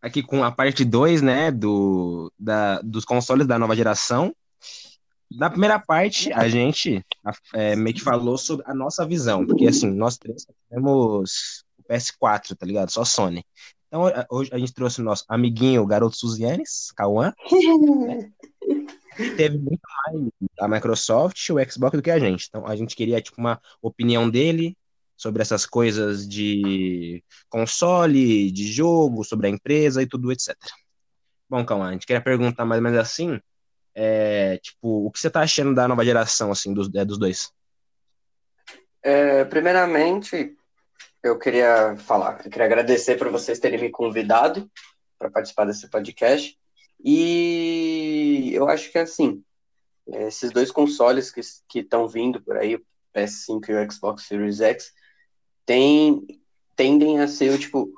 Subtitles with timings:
[0.00, 4.34] aqui com a parte 2, né, do, da, dos consoles da nova geração.
[5.30, 7.04] Na primeira parte, a gente
[7.52, 12.56] é, meio que falou sobre a nossa visão, porque assim, nós três temos o PS4,
[12.56, 12.90] tá ligado?
[12.90, 13.44] Só Sony.
[13.88, 17.32] Então, hoje a gente trouxe o nosso amiguinho, o garoto Suzianes, Cauã.
[19.36, 20.30] Teve muito mais
[20.60, 22.46] a Microsoft e o Xbox do que a gente.
[22.48, 24.76] Então, a gente queria, tipo, uma opinião dele
[25.18, 30.56] sobre essas coisas de console, de jogo, sobre a empresa e tudo, etc.
[31.50, 33.40] Bom, Cauã, a gente queria perguntar mais ou menos assim,
[33.94, 37.52] é, tipo, o que você tá achando da nova geração, assim, dos, é, dos dois?
[39.02, 40.56] É, primeiramente,
[41.20, 44.70] eu queria falar, eu queria agradecer por vocês terem me convidado
[45.18, 46.56] para participar desse podcast.
[47.04, 49.42] E eu acho que, assim,
[50.06, 54.92] esses dois consoles que estão vindo por aí, o PS5 e o Xbox Series X,
[55.68, 56.26] tem,
[56.74, 57.92] tendem a ser, tipo,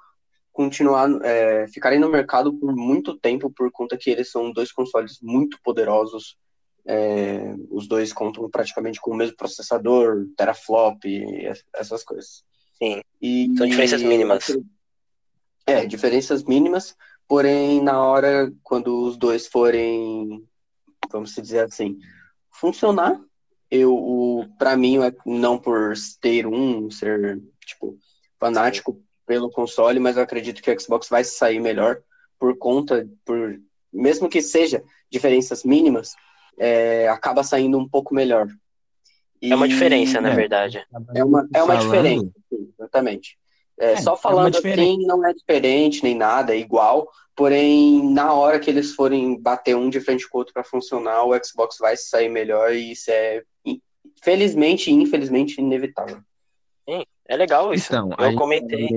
[0.53, 5.21] continuar, é, ficarem no mercado por muito tempo por conta que eles são dois consoles
[5.23, 6.37] muito poderosos.
[6.85, 10.99] É, os dois contam praticamente com o mesmo processador, teraflop,
[11.73, 12.43] essas coisas.
[12.77, 13.01] Sim.
[13.23, 14.59] E, são diferenças mínimas.
[15.65, 16.97] É, diferenças mínimas,
[17.29, 20.45] porém, na hora, quando os dois forem,
[21.09, 21.97] vamos dizer assim,
[22.51, 23.21] funcionar,
[23.71, 27.41] eu, para mim, não por ter um, ser,
[27.71, 27.99] tipo,
[28.39, 32.03] fanático pelo console, mas eu acredito que o Xbox vai sair melhor
[32.39, 33.61] por conta, por
[33.93, 36.15] mesmo que seja diferenças mínimas,
[36.59, 38.49] é, acaba saindo um pouco melhor.
[39.43, 40.87] E, é uma diferença, na é, verdade.
[41.15, 43.39] É uma, é uma diferença, sim, exatamente.
[43.79, 47.09] É, é, só é falando assim, não é diferente nem nada, é igual.
[47.35, 51.25] Porém, na hora que eles forem bater um de frente com o outro para funcionar,
[51.25, 53.43] o Xbox vai sair melhor e isso é,
[54.23, 56.21] felizmente e infelizmente, inevitável.
[57.31, 57.87] É legal isso.
[57.87, 58.89] Então, eu comentei.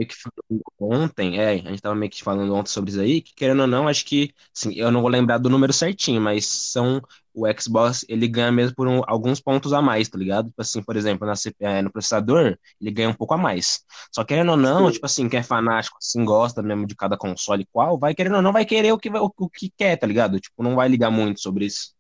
[0.80, 3.68] ontem, é, a gente tava meio que falando ontem sobre isso aí, que querendo ou
[3.68, 7.00] não, acho que, assim, eu não vou lembrar do número certinho, mas são,
[7.32, 10.48] o Xbox, ele ganha mesmo por um, alguns pontos a mais, tá ligado?
[10.48, 13.86] Tipo assim, por exemplo, na, é, no processador, ele ganha um pouco a mais.
[14.12, 14.94] Só querendo ou não, Sim.
[14.94, 18.42] tipo assim, quem é fanático, assim, gosta mesmo de cada console qual, vai querendo ou
[18.42, 20.40] não, vai querer o que, o, o que quer, tá ligado?
[20.40, 21.94] Tipo, não vai ligar muito sobre isso.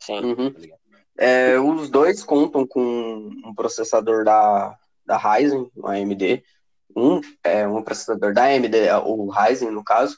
[0.00, 0.18] Sim.
[0.18, 0.52] Uhum.
[0.52, 0.60] Tá
[1.16, 4.76] é, os dois contam com um processador da
[5.10, 6.44] da Ryzen, no AMD.
[6.94, 10.16] Um é um processador da AMD, o Ryzen, no caso.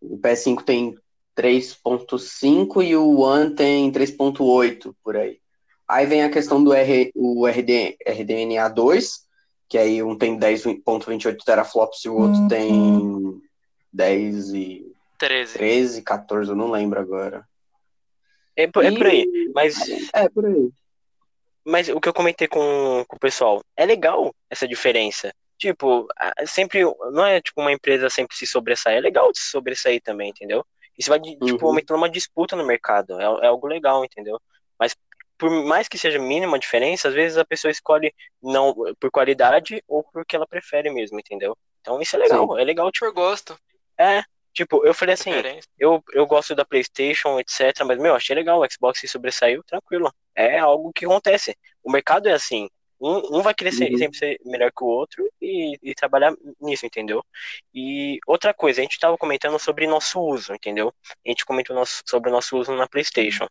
[0.00, 0.94] O PS5 tem
[1.34, 5.38] 3.5 e o One tem 3.8 por aí.
[5.88, 9.08] Aí vem a questão do R, o RD, RDNA2,
[9.68, 12.48] que aí um tem 10.28 teraflops e o outro uhum.
[12.48, 13.42] tem
[13.92, 15.52] 10 e 13.
[15.54, 17.46] 13, 14, eu não lembro agora.
[18.56, 19.76] É, por, é por aí, mas...
[20.12, 20.70] É, por aí.
[21.64, 25.34] Mas o que eu comentei com, com o pessoal, é legal essa diferença.
[25.56, 26.06] Tipo,
[26.46, 26.82] sempre,
[27.12, 30.64] não é tipo uma empresa sempre se sobressair, é legal se sobressair também, entendeu?
[30.98, 31.68] Isso vai, tipo, uhum.
[31.68, 34.38] aumentando uma disputa no mercado, é, é algo legal, entendeu?
[34.78, 34.94] Mas
[35.38, 39.82] por mais que seja mínima a diferença, às vezes a pessoa escolhe não por qualidade
[39.88, 41.56] ou porque ela prefere mesmo, entendeu?
[41.80, 42.60] Então isso é legal, Sim.
[42.60, 42.90] é legal.
[42.90, 43.58] Tipo, eu gosto.
[43.98, 44.22] É,
[44.54, 45.30] Tipo, eu falei assim,
[45.76, 47.84] eu, eu gosto da PlayStation, etc.
[47.84, 48.60] Mas, meu, achei legal.
[48.60, 50.14] O Xbox se sobressaiu, tranquilo.
[50.34, 51.56] É algo que acontece.
[51.82, 52.68] O mercado é assim.
[53.00, 53.98] Um, um vai querer ser, uhum.
[53.98, 57.22] sempre ser melhor que o outro e, e, trabalhar nisso, entendeu?
[57.74, 60.94] E outra coisa, a gente estava comentando sobre nosso uso, entendeu?
[61.26, 63.48] A gente comentou nosso, sobre o nosso uso na PlayStation.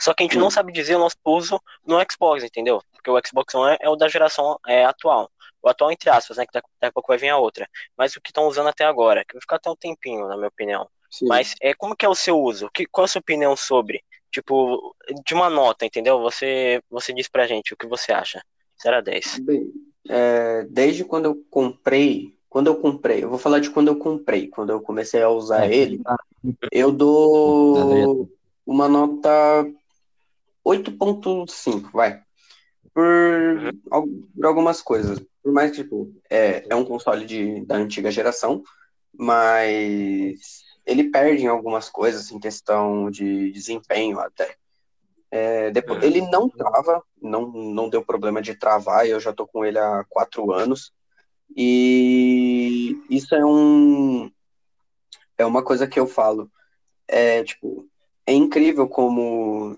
[0.00, 0.50] Só que a gente não uhum.
[0.50, 2.82] sabe dizer o nosso uso no Xbox, entendeu?
[2.92, 5.30] Porque o Xbox One é, é o da geração é, atual
[5.64, 6.44] o atual entre aspas, né?
[6.44, 7.66] Que daqui a pouco vai vir a outra.
[7.96, 10.48] Mas o que estão usando até agora, que vai ficar até um tempinho, na minha
[10.48, 10.86] opinião.
[11.10, 11.26] Sim.
[11.26, 12.68] Mas é, como que é o seu uso?
[12.72, 14.02] Que, qual a sua opinião sobre?
[14.30, 14.94] Tipo,
[15.24, 16.20] de uma nota, entendeu?
[16.20, 18.42] Você, você diz pra gente o que você acha.
[18.82, 19.38] 0 a 10.
[19.38, 19.72] Bem,
[20.08, 24.48] é, desde quando eu comprei, quando eu comprei, eu vou falar de quando eu comprei,
[24.48, 25.74] quando eu comecei a usar é.
[25.74, 26.02] ele,
[26.70, 28.28] eu dou
[28.66, 29.30] uma nota
[30.66, 32.23] 8.5, vai.
[32.94, 34.28] Por, uhum.
[34.34, 35.20] por algumas coisas.
[35.42, 38.62] Por mais que, tipo, é, é um console de, da antiga geração,
[39.12, 44.56] mas ele perde em algumas coisas em questão de desempenho até.
[45.30, 49.64] É, depois, ele não trava, não, não deu problema de travar, eu já tô com
[49.64, 50.92] ele há quatro anos.
[51.56, 54.30] E isso é um
[55.36, 56.50] é uma coisa que eu falo.
[57.08, 57.88] É tipo,
[58.26, 59.76] é incrível como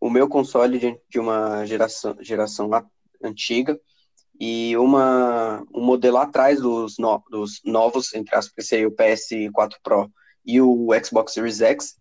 [0.00, 2.70] o meu console de, de uma geração, geração
[3.22, 3.78] antiga
[4.38, 9.74] e uma, um modelo atrás dos, no, dos novos, entre aspas, que seria o PS4
[9.82, 10.10] Pro
[10.44, 11.96] e o Xbox Series X,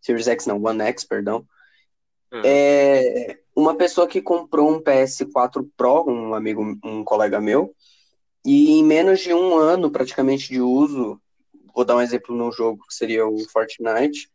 [0.00, 1.44] Series X não, One X, perdão,
[2.32, 2.42] hum.
[2.44, 7.74] é uma pessoa que comprou um PS4 Pro, um amigo, um colega meu,
[8.46, 11.20] e em menos de um ano praticamente de uso
[11.74, 14.30] vou dar um exemplo no jogo que seria o Fortnite,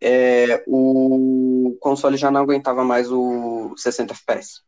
[0.00, 4.62] é, o console já não aguentava mais o 60 FPS.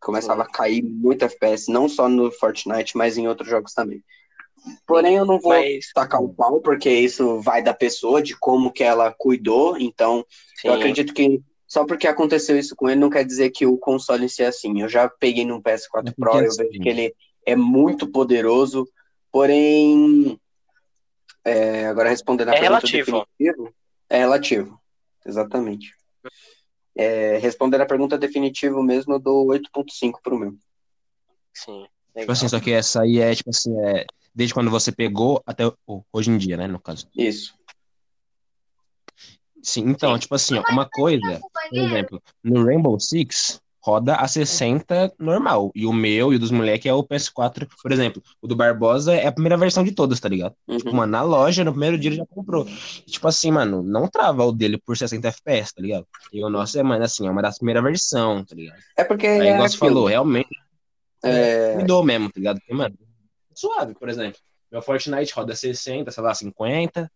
[0.00, 4.04] Começava a cair muito FPS, não só no Fortnite, mas em outros jogos também.
[4.86, 5.92] Porém, eu não vou mas...
[5.94, 9.78] tacar o pau, porque isso vai da pessoa, de como que ela cuidou.
[9.78, 10.24] Então,
[10.60, 10.68] Sim.
[10.68, 14.24] eu acredito que só porque aconteceu isso com ele, não quer dizer que o console
[14.24, 14.80] em si é assim.
[14.80, 17.14] Eu já peguei num PS4 é Pro, eu vejo que ele
[17.44, 18.88] é muito poderoso,
[19.32, 20.38] porém.
[21.44, 23.26] É, agora respondendo a é pergunta relativo.
[24.08, 24.80] É relativo,
[25.26, 25.94] exatamente.
[26.96, 30.56] É, respondendo a pergunta definitiva mesmo, eu dou 8.5 pro meu.
[31.52, 31.86] Sim.
[32.16, 35.64] Tipo assim, só que essa aí é, tipo assim, é desde quando você pegou até
[36.12, 37.08] hoje em dia, né, no caso.
[37.16, 37.54] Isso.
[39.62, 41.40] Sim, então, tipo assim, uma coisa,
[41.70, 45.70] por exemplo, no Rainbow Six, roda a 60 normal.
[45.74, 48.22] E o meu e o dos moleques é o PS4, por exemplo.
[48.40, 50.54] O do Barbosa é a primeira versão de todas, tá ligado?
[50.66, 50.78] Uhum.
[50.78, 52.66] Tipo, mano, na loja, no primeiro dia ele já comprou.
[53.06, 56.06] E, tipo assim, mano, não trava o dele por 60 FPS, tá ligado?
[56.32, 58.78] E o nosso é, mano, assim, é uma das primeiras versões, tá ligado?
[58.96, 59.26] É porque.
[59.26, 60.48] Aí, é você falou, realmente.
[61.22, 61.74] É...
[61.74, 62.60] Cuidou mesmo, tá ligado?
[62.60, 62.96] Porque, mano,
[63.54, 64.38] suave, por exemplo.
[64.72, 67.12] Meu Fortnite roda 60, sei lá, 50.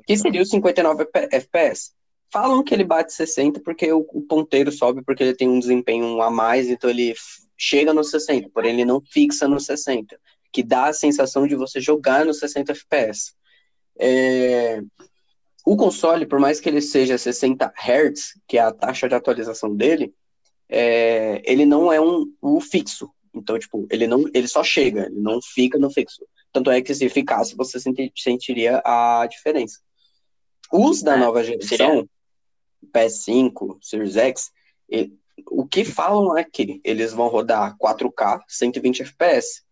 [0.06, 1.93] Que seria os 59 FPS.
[2.31, 6.20] Falam que ele bate 60 porque o, o, ponteiro sobe, porque ele tem um desempenho
[6.20, 7.14] a mais, então ele
[7.56, 10.20] chega no 60, porém ele não fixa no 60,
[10.52, 13.32] que dá a sensação de você jogar no 60 FPS.
[13.99, 14.82] É,
[15.70, 19.76] o console, por mais que ele seja 60 Hz, que é a taxa de atualização
[19.76, 20.15] dele,
[20.67, 23.11] é, ele não é um, um fixo.
[23.35, 26.25] Então, tipo, ele não, ele só chega, ele não fica no fixo.
[26.55, 29.79] Tanto é que se ficasse, você sentiria a diferença.
[30.73, 32.09] Os da é, nova geração,
[32.91, 34.50] PS5, Series X,
[34.88, 35.12] ele,
[35.50, 39.68] o que falam é que eles vão rodar 4K, 120 FPS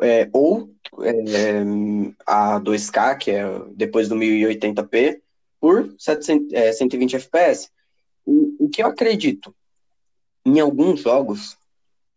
[0.00, 0.70] é, ou
[1.02, 1.62] é,
[2.26, 3.44] a 2K, que é
[3.74, 5.20] depois do 1080p,
[5.60, 7.70] por 700, é, 120 FPS.
[8.24, 9.54] O, o, que eu acredito,
[10.44, 11.56] em alguns jogos,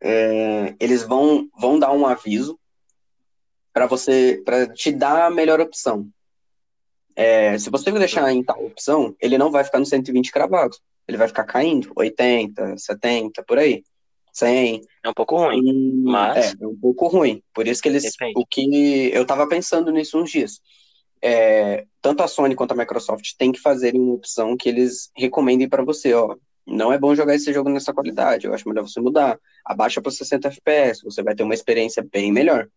[0.01, 2.59] é, eles vão, vão dar um aviso
[3.73, 6.07] para você, para te dar a melhor opção.
[7.15, 10.77] É, se você deixar em tal opção, ele não vai ficar no 120 cravado.
[11.07, 13.83] Ele vai ficar caindo, 80, 70, por aí.
[14.33, 14.81] 100.
[15.03, 16.53] É um pouco ruim, e, mas...
[16.53, 17.41] É, é um pouco ruim.
[17.53, 18.03] Por isso que eles...
[18.03, 18.33] Depende.
[18.35, 20.61] O que eu tava pensando nisso uns dias.
[21.21, 25.67] É, tanto a Sony quanto a Microsoft tem que fazer uma opção que eles recomendem
[25.67, 26.35] para você, ó.
[26.65, 29.39] Não é bom jogar esse jogo nessa qualidade, eu acho melhor você mudar.
[29.65, 32.69] Abaixa para 60 FPS, você vai ter uma experiência bem melhor.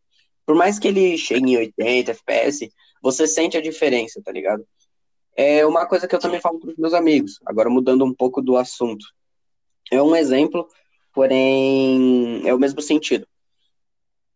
[0.46, 2.72] Por mais que ele chegue em 80 FPS,
[3.02, 4.66] você sente a diferença, tá ligado?
[5.36, 8.42] É uma coisa que eu também falo para os meus amigos, agora mudando um pouco
[8.42, 9.04] do assunto.
[9.90, 10.66] É um exemplo
[11.12, 13.26] porém é o mesmo sentido.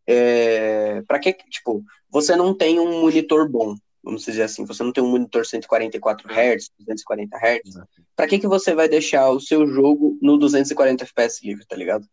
[0.06, 4.92] É, para que, tipo, você não tem um monitor bom, vamos dizer assim, você não
[4.92, 7.74] tem um monitor 144 Hz, 240 Hz,
[8.14, 12.06] para que que você vai deixar o seu jogo no 240 FPS livre, tá ligado?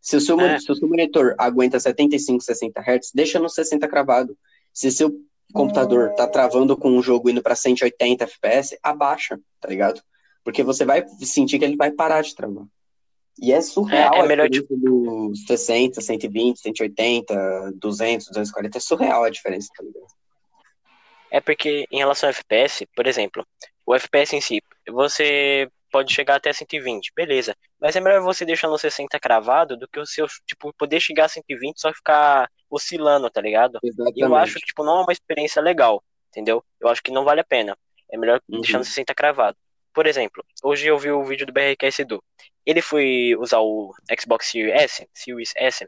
[0.00, 0.58] Se o seu, é.
[0.58, 4.36] se o seu monitor aguenta 75, 60 Hz, deixa no 60 cravado.
[4.72, 5.14] Se seu
[5.52, 10.02] computador tá travando com um jogo indo para 180 FPS, abaixa, tá ligado?
[10.42, 12.64] Porque você vai sentir que ele vai parar de travar.
[13.40, 14.76] E é surreal é, é melhor, tipo...
[14.76, 18.78] dos 60, 120, 180, 200, 240.
[18.78, 20.06] É surreal a diferença, tá ligado?
[21.30, 23.46] É porque em relação ao FPS, por exemplo,
[23.86, 27.54] o FPS em si, você pode chegar até 120, beleza.
[27.80, 31.26] Mas é melhor você deixar no 60 cravado do que o seu, tipo, poder chegar
[31.26, 33.78] a 120 só ficar oscilando, tá ligado?
[33.82, 34.18] Exatamente.
[34.18, 36.64] E eu acho que, tipo, não é uma experiência legal, entendeu?
[36.80, 37.76] Eu acho que não vale a pena.
[38.10, 38.60] É melhor uhum.
[38.60, 39.56] deixar no 60 cravado.
[39.94, 42.22] Por exemplo, hoje eu vi o vídeo do BRKS Edu.
[42.64, 45.86] Ele foi usar o Xbox Series S, Series S,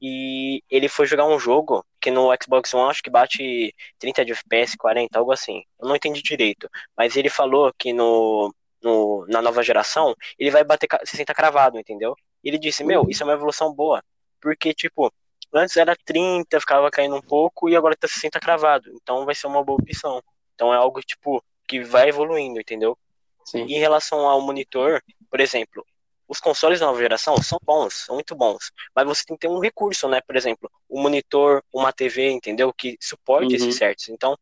[0.00, 4.32] e ele foi jogar um jogo que no Xbox One acho que bate 30 de
[4.32, 5.62] FPS, 40, algo assim.
[5.80, 10.64] Eu não entendi direito, mas ele falou que no, no na nova geração ele vai
[10.64, 12.14] bater 60 cravado, entendeu?
[12.42, 14.02] Ele disse: "Meu, isso é uma evolução boa,
[14.40, 15.12] porque tipo,
[15.54, 18.90] antes era 30, ficava caindo um pouco e agora tá 60 cravado.
[19.00, 20.22] Então vai ser uma boa opção.
[20.54, 22.98] Então é algo tipo que vai evoluindo, entendeu?
[23.44, 23.64] Sim.
[23.66, 25.84] E em relação ao monitor, por exemplo,
[26.28, 29.52] os consoles da nova geração são bons, são muito bons, mas você tem que ter
[29.52, 30.20] um recurso, né?
[30.26, 32.72] Por exemplo, um monitor, uma TV, entendeu?
[32.72, 33.54] Que suporte uhum.
[33.56, 34.08] esses certos.
[34.08, 34.36] Então,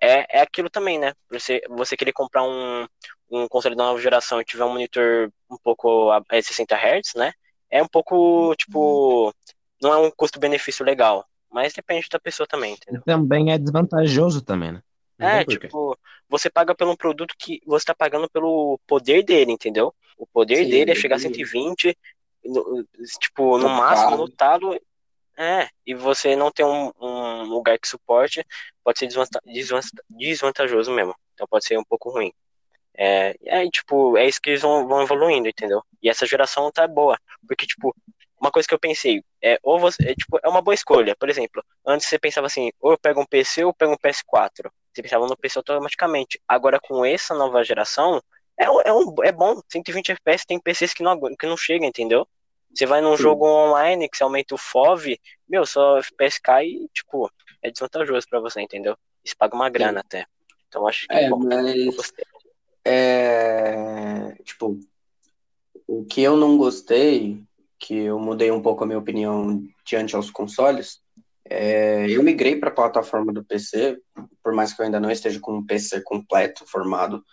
[0.00, 1.12] é, é aquilo também, né?
[1.30, 2.86] Você, você querer comprar um,
[3.30, 7.14] um console da nova geração e tiver um monitor um pouco a, a 60 Hz,
[7.16, 7.32] né?
[7.70, 9.32] É um pouco, tipo,
[9.82, 11.26] não é um custo-benefício legal.
[11.50, 13.02] Mas depende da pessoa também, entendeu?
[13.06, 14.82] Também é desvantajoso também, né?
[15.18, 15.96] Não é, tipo,
[16.28, 19.94] você paga pelo produto que você tá pagando pelo poder dele, entendeu?
[20.16, 21.96] O poder Sim, dele é chegar a 120,
[22.44, 22.84] no,
[23.20, 24.78] tipo, no máximo, no talo.
[25.36, 28.44] É, e você não ter um, um lugar que suporte,
[28.84, 29.08] pode ser
[30.08, 31.14] desvantajoso mesmo.
[31.34, 32.32] Então pode ser um pouco ruim.
[32.96, 35.82] É, e aí, tipo, é isso que eles vão, vão evoluindo, entendeu?
[36.00, 37.18] E essa geração tá boa.
[37.46, 37.94] Porque, tipo,
[38.40, 41.16] uma coisa que eu pensei, é, ou você, é, tipo, é uma boa escolha.
[41.16, 43.96] Por exemplo, antes você pensava assim, ou eu pego um PC ou eu pego um
[43.96, 44.70] PS4.
[44.94, 46.40] Você pensava no PC automaticamente.
[46.46, 48.22] Agora, com essa nova geração,
[48.58, 49.60] é, é, um, é bom.
[49.68, 52.26] 120 FPS tem PCs que não, que não chegam, entendeu?
[52.72, 53.22] Você vai num Sim.
[53.24, 57.30] jogo online que você aumenta o FOV, meu, só FPS cai e, tipo,
[57.62, 58.96] é desvantajoso pra você, entendeu?
[59.24, 60.06] Isso paga uma grana Sim.
[60.06, 60.26] até.
[60.68, 61.38] Então acho que é, bom.
[61.38, 62.12] Mas,
[62.84, 64.78] é, tipo,
[65.86, 67.40] o que eu não gostei,
[67.78, 71.00] que eu mudei um pouco a minha opinião diante aos consoles,
[71.48, 73.98] é, eu migrei para a plataforma do PC,
[74.42, 77.24] por mais que eu ainda não esteja com um PC completo, formado,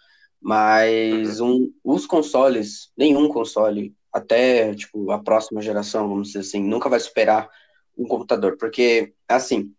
[0.41, 1.72] mas uhum.
[1.84, 7.00] um, os consoles, nenhum console, até tipo a próxima geração, vamos dizer assim, nunca vai
[7.00, 7.50] superar
[7.98, 9.72] um computador, porque assim,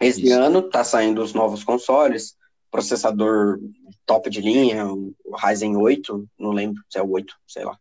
[0.00, 0.34] esse Isso.
[0.34, 2.36] ano tá saindo os novos consoles,
[2.70, 3.60] processador
[4.04, 7.78] top de linha, o Ryzen 8, não lembro se é o 8, sei lá.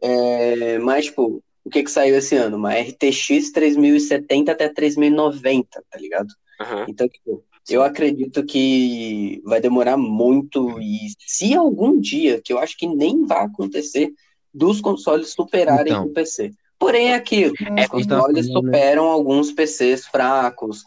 [0.00, 2.56] É, mas, tipo, o que que saiu esse ano?
[2.56, 6.28] Uma RTX 3070 até 3090, tá ligado?
[6.60, 6.84] Uhum.
[6.88, 12.76] Então, tipo, eu acredito que vai demorar muito e se algum dia, que eu acho
[12.76, 14.12] que nem vai acontecer,
[14.52, 16.06] dos consoles superarem então.
[16.06, 16.52] o PC.
[16.78, 20.84] Porém, é aquilo, é, os então, consoles então, superam alguns PCs fracos,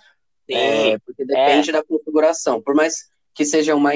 [0.50, 1.74] é, porque depende é.
[1.74, 2.62] da configuração.
[2.62, 3.91] Por mais que seja uma,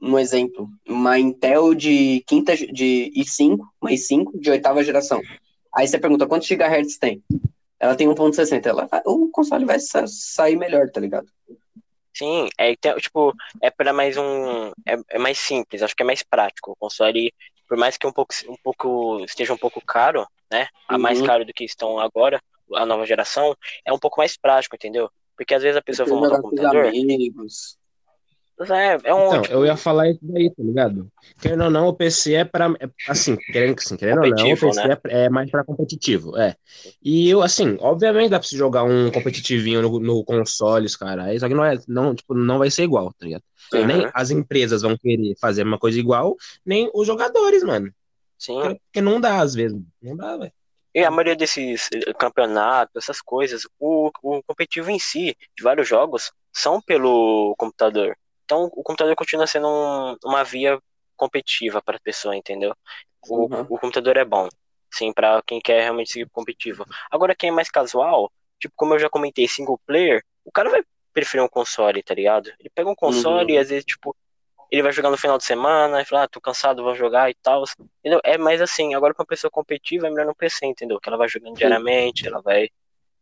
[0.00, 5.20] um exemplo, uma Intel de quinta de i5, uma i5 de oitava geração.
[5.74, 7.22] Aí você pergunta quantos gigahertz tem?
[7.78, 11.26] Ela tem 1.60, ela o console vai sair melhor, tá ligado?
[12.12, 16.22] Sim, é tipo, é para mais um, é, é, mais simples, acho que é mais
[16.22, 16.72] prático.
[16.72, 17.32] O console,
[17.66, 20.68] por mais que um pouco, um pouco esteja um pouco caro, né?
[20.86, 21.00] A uhum.
[21.00, 22.42] mais caro do que estão agora,
[22.74, 25.10] a nova geração, é um pouco mais prático, entendeu?
[25.34, 26.86] Porque às vezes a pessoa vai montar um computador.
[26.88, 27.78] Amigos.
[28.68, 29.54] É, é um, então, tipo...
[29.54, 31.10] eu ia falar isso daí, tá ligado?
[31.40, 34.86] Querendo ou não, o PC é para é, assim, querendo, querendo ou não, o PC
[34.86, 34.98] né?
[35.08, 36.54] é, é, mais para competitivo, é.
[37.02, 41.48] E eu, assim, obviamente dá pra se jogar um competitivinho no, no consoles, cara, só
[41.48, 43.42] que não é, não, tipo, não vai ser igual, tá ligado?
[43.72, 43.86] Uhum.
[43.86, 47.90] Nem as empresas vão querer fazer uma coisa igual, nem os jogadores, mano.
[48.38, 48.60] Sim.
[48.60, 50.52] Porque não dá, às vezes, não dá, velho.
[50.94, 55.86] E a maioria desses eh, campeonatos, essas coisas, o, o competitivo em si, de vários
[55.86, 58.16] jogos, são pelo computador.
[58.50, 60.76] Então o computador continua sendo um, uma via
[61.16, 62.74] competitiva para a pessoa, entendeu?
[63.28, 63.60] O, uhum.
[63.68, 64.48] o computador é bom,
[64.90, 66.84] sim, para quem quer realmente seguir competitivo.
[67.08, 68.28] Agora quem é mais casual,
[68.58, 72.50] tipo, como eu já comentei, single player, o cara vai preferir um console, tá ligado?
[72.58, 73.56] Ele pega um console uhum.
[73.56, 74.16] e às vezes, tipo,
[74.68, 77.34] ele vai jogar no final de semana e fala, ah, tô cansado, vou jogar e
[77.34, 77.62] tal.
[78.00, 78.20] Entendeu?
[78.24, 80.98] É mais assim, agora pra uma pessoa competitiva é melhor no PC, entendeu?
[80.98, 82.68] Que ela vai jogando diariamente, ela vai,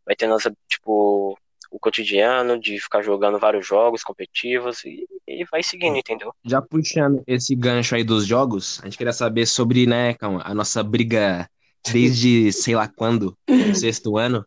[0.07, 1.39] vai tendo, tipo,
[1.71, 6.35] o cotidiano de ficar jogando vários jogos competitivos e, e vai seguindo, entendeu?
[6.45, 10.55] Já puxando esse gancho aí dos jogos, a gente queria saber sobre, né, calma, a
[10.55, 11.49] nossa briga
[11.91, 13.37] desde sei lá quando,
[13.75, 14.45] sexto ano.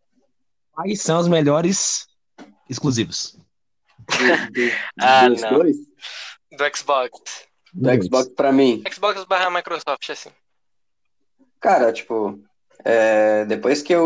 [0.72, 2.08] Quais são os melhores
[2.70, 3.38] exclusivos?
[5.00, 5.60] ah, não.
[5.60, 5.78] Dois?
[6.52, 7.12] Do Xbox.
[7.74, 8.84] Do Xbox pra mim.
[8.92, 10.30] Xbox barra Microsoft, assim.
[11.60, 12.42] Cara, tipo,
[12.84, 14.06] é, depois que eu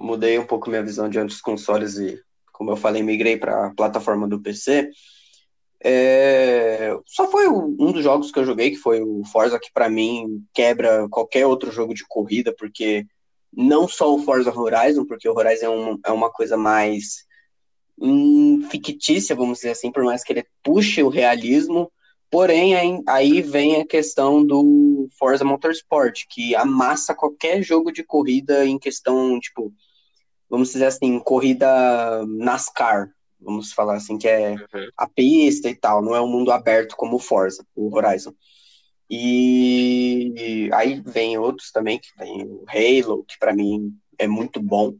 [0.00, 2.20] mudei um pouco minha visão diante dos consoles e,
[2.52, 4.90] como eu falei, migrei para a plataforma do PC,
[5.82, 9.88] é, só foi um dos jogos que eu joguei, que foi o Forza, que para
[9.88, 13.06] mim quebra qualquer outro jogo de corrida, porque
[13.52, 17.24] não só o Forza Horizon, porque o Horizon é, um, é uma coisa mais
[17.98, 21.92] hum, fictícia, vamos dizer assim, por mais que ele puxe o realismo,
[22.34, 24.60] Porém, aí vem a questão do
[25.24, 29.72] Forza Motorsport, que amassa qualquer jogo de corrida em questão, tipo,
[30.50, 31.66] vamos dizer assim, corrida
[32.26, 34.88] NASCAR, vamos falar assim, que é uhum.
[34.98, 38.34] a pista e tal, não é um mundo aberto como o Forza, o Horizon.
[39.08, 44.94] E aí vem outros também, que tem o Halo, que para mim é muito bom,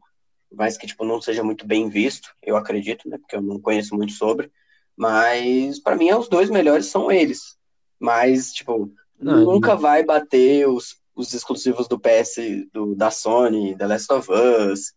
[0.50, 3.94] mas que tipo não seja muito bem visto, eu acredito, né, porque eu não conheço
[3.94, 4.50] muito sobre.
[4.96, 7.58] Mas para mim os dois melhores são eles.
[8.00, 9.80] Mas, tipo, não, nunca não.
[9.80, 12.36] vai bater os, os exclusivos do PS,
[12.72, 14.92] do, da Sony, The Last of Us.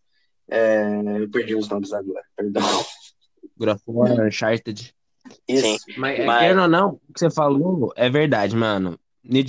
[0.50, 0.86] É,
[1.20, 2.62] eu perdi os nomes agora, perdão.
[3.86, 4.94] War, Uncharted.
[5.46, 5.62] Isso.
[5.62, 5.76] Sim.
[5.98, 6.40] Mas, Mas...
[6.40, 8.98] querendo ou não, o que você falou é verdade, mano.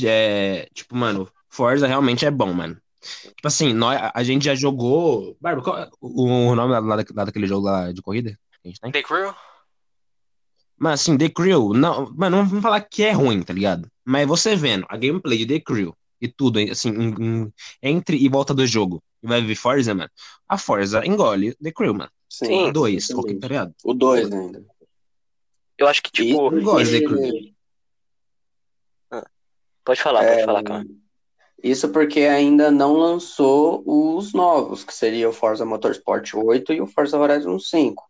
[0.05, 2.77] É, tipo, mano, Forza realmente é bom, mano.
[3.01, 5.38] Tipo assim, nós, a gente já jogou.
[5.39, 8.38] Barba, qual é o nome lá, lá, lá daquele jogo lá de corrida?
[8.61, 8.91] que a gente tem?
[8.91, 9.33] The Crew?
[10.79, 13.89] Mas assim, The Crew, não, mano, não vamos falar que é ruim, tá ligado?
[14.05, 18.29] Mas você vendo a gameplay de The Crew e tudo, assim, em- em- entre e
[18.29, 20.09] volta do jogo, e vai ver Forza, mano.
[20.48, 22.12] A Forza engole The Crew, mano.
[22.29, 23.25] Sim, Dois, exatamente.
[23.33, 23.75] ok, tá ligado?
[23.83, 24.63] O 2 ainda.
[25.77, 27.19] Eu acho que, tipo, E- gosto e- Crew.
[29.83, 30.86] pode falar, pode É, falar, cara.
[31.62, 36.88] Isso porque ainda não lançou os novos, que seria o Forza Motorsport 8 e o
[36.88, 38.09] Forza Horizon 5.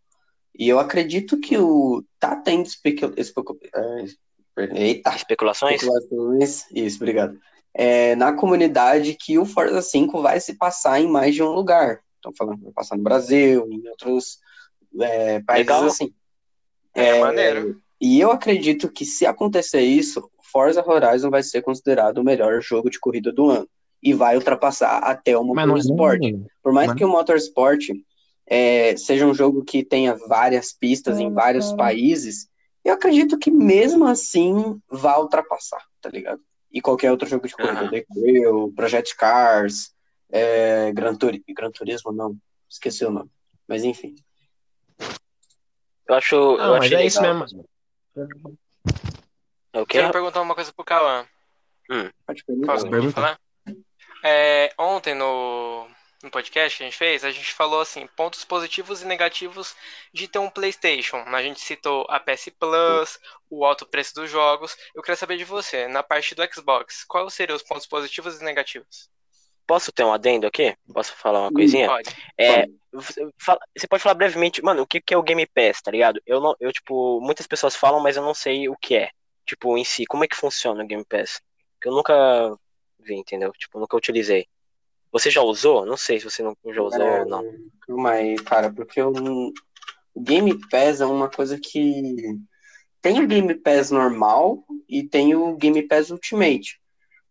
[0.59, 3.13] E eu acredito que o tá tendo especu...
[3.17, 3.57] especu...
[3.73, 4.05] é,
[4.75, 5.81] Eita, Especulações?
[5.81, 6.65] especulações.
[6.75, 7.39] Isso, obrigado.
[7.73, 12.01] É, na comunidade que o Forza 5 vai se passar em mais de um lugar.
[12.17, 14.39] Estão falando que vai passar no Brasil, em outros
[14.99, 15.85] é, países Legal.
[15.85, 16.13] assim.
[16.93, 17.81] É, maneiro.
[18.01, 22.89] E eu acredito que se acontecer isso, Forza Horizon vai ser considerado o melhor jogo
[22.89, 23.69] de corrida do ano.
[24.03, 26.19] E vai ultrapassar até o é Motorsport.
[26.19, 27.89] nem- Por mais Mas- que o Motorsport
[28.49, 32.49] é, seja um jogo que tenha várias pistas em vários países,
[32.83, 36.41] eu acredito que mesmo assim vai ultrapassar, tá ligado?
[36.71, 37.89] E qualquer outro jogo de corrida, Aham.
[37.89, 39.93] The Crew, Project Cars,
[40.31, 42.35] é, Gran, Turi- Gran Turismo, não,
[42.69, 43.29] esqueci o nome.
[43.67, 44.15] Mas enfim.
[46.07, 46.35] Eu acho.
[46.35, 47.39] eu Não, mas achei é isso legal.
[47.39, 47.65] mesmo.
[49.73, 49.99] É o quê?
[49.99, 51.25] Quero perguntar uma coisa pro Cauã.
[51.87, 52.73] Pode Posso perguntar.
[52.73, 53.13] Posso perguntar?
[53.13, 53.39] falar?
[54.23, 55.87] É, ontem no,
[56.21, 59.75] no podcast que a gente fez, a gente falou assim, pontos positivos e negativos
[60.13, 61.17] de ter um PlayStation.
[61.17, 64.75] A gente citou a PS Plus, o alto preço dos jogos.
[64.93, 68.43] Eu queria saber de você, na parte do Xbox, quais seriam os pontos positivos e
[68.43, 69.09] negativos?
[69.65, 70.75] Posso ter um adendo aqui?
[70.91, 71.87] Posso falar uma coisinha?
[71.87, 72.09] Pode.
[72.37, 76.19] É, você pode falar brevemente, mano, o que, que é o Game Pass, tá ligado?
[76.25, 79.11] Eu não, eu, tipo, muitas pessoas falam, mas eu não sei o que é.
[79.45, 81.39] Tipo, em si, como é que funciona o Game Pass?
[81.79, 82.13] Que eu nunca
[82.99, 83.51] vi, entendeu?
[83.53, 84.47] Tipo, nunca utilizei.
[85.11, 85.85] Você já usou?
[85.85, 88.07] Não sei se você não já usou É, ou não.
[88.07, 89.51] Aí, cara, porque eu não-
[90.13, 92.37] o Game Pass é uma coisa que
[93.01, 96.79] tem o Game Pass normal e tem o Game Pass Ultimate.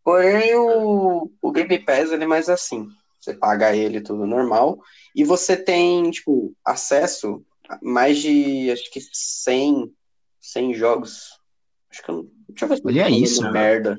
[0.02, 2.88] Porém, o, o Game Pass ele é mais assim.
[3.20, 4.80] Você paga ele tudo normal
[5.14, 9.92] e você tem, tipo, acesso a mais de, acho que 100,
[10.40, 11.38] 100 jogos.
[11.90, 12.30] Acho que eu não...
[12.48, 13.52] Deixa eu ver se Olha isso, mano.
[13.52, 13.98] merda.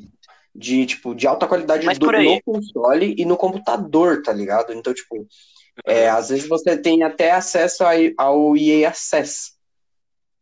[0.60, 4.74] De, tipo, de alta qualidade Mas do, no console e no computador, tá ligado?
[4.74, 5.26] Então, tipo,
[5.86, 9.54] é, às vezes você tem até acesso aí ao EA Access,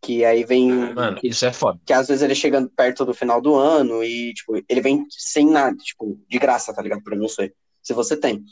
[0.01, 1.79] que aí vem, Mano, isso é foda.
[1.85, 5.45] que às vezes ele chega perto do final do ano e, tipo, ele vem sem
[5.45, 7.03] nada, tipo, de graça, tá ligado?
[7.03, 7.53] Pra você,
[7.83, 8.43] se você tem.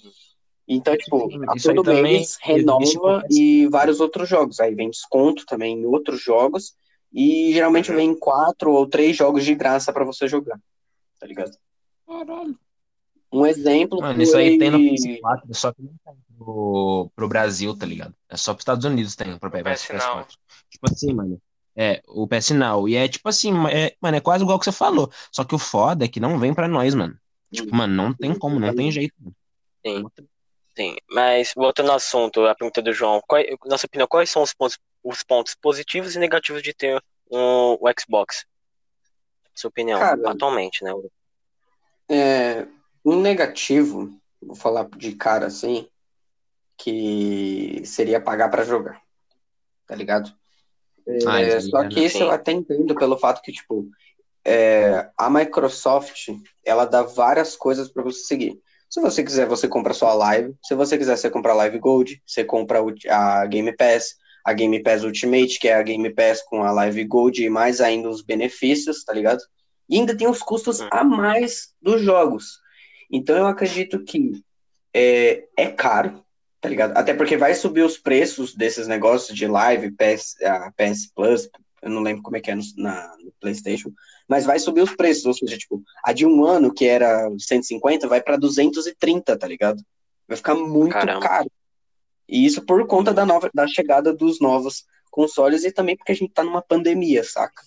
[0.67, 4.59] Então, tipo, Sim, a todo também mês existe renova e vários outros jogos.
[4.59, 6.75] Aí vem desconto também em outros jogos
[7.13, 7.97] e geralmente Uhum.
[7.97, 10.59] vem quatro ou três jogos de graça pra você jogar,
[11.25, 12.59] tá ligado?
[13.31, 17.75] Um exemplo Mano, isso aí tem no PS4, só que não tem pro, pro Brasil,
[17.75, 18.13] tá ligado?
[18.29, 20.23] É só pros Estados Unidos tem pro PS, PS Now.
[20.23, 20.27] PS4.
[20.69, 21.41] Tipo assim, mano.
[21.75, 22.87] É, o PS Now.
[22.87, 25.11] E é tipo assim, é, mano, é quase igual que você falou.
[25.31, 27.17] Só que o foda é que não vem pra nós, mano.
[27.51, 29.13] Tipo, mano, não tem como, não tem jeito.
[29.85, 30.05] Sim,
[30.75, 30.95] sim.
[31.09, 34.53] Mas voltando ao assunto, a pergunta do João, qual, na sua opinião, quais são os
[34.53, 38.45] pontos, os pontos positivos e negativos de ter um, o Xbox?
[39.55, 40.91] Sua opinião, Cara, atualmente, né?
[42.09, 42.67] É,
[43.03, 45.87] um negativo, vou falar de cara assim,
[46.77, 49.01] que seria pagar pra jogar,
[49.87, 50.31] tá ligado?
[51.07, 52.05] É, Ah, só que né?
[52.05, 53.87] isso eu até entendo pelo fato que, tipo,
[54.43, 56.29] é, a Microsoft,
[56.63, 58.59] ela dá várias coisas pra você seguir.
[58.89, 60.55] Se você quiser, você compra sua Live.
[60.63, 62.21] Se você quiser, você compra a Live Gold.
[62.25, 64.15] Você compra o- a Game Pass,
[64.45, 67.81] a Game Pass Ultimate, que é a Game Pass com a Live Gold e mais
[67.81, 69.41] ainda os benefícios, tá ligado?
[69.89, 72.59] E ainda tem os custos a mais dos jogos.
[73.11, 74.43] Então eu acredito que
[74.93, 76.23] é, é caro,
[76.61, 76.95] tá ligado?
[76.95, 81.49] Até porque vai subir os preços desses negócios de live, PS, a PS Plus,
[81.81, 83.91] eu não lembro como é que é no, na, no PlayStation,
[84.27, 88.07] mas vai subir os preços, ou seja, tipo, a de um ano que era 150
[88.07, 89.83] vai para 230, tá ligado?
[90.27, 91.19] Vai ficar muito Caramba.
[91.19, 91.51] caro.
[92.27, 96.15] E isso por conta da nova da chegada dos novos consoles e também porque a
[96.15, 97.61] gente tá numa pandemia, saca?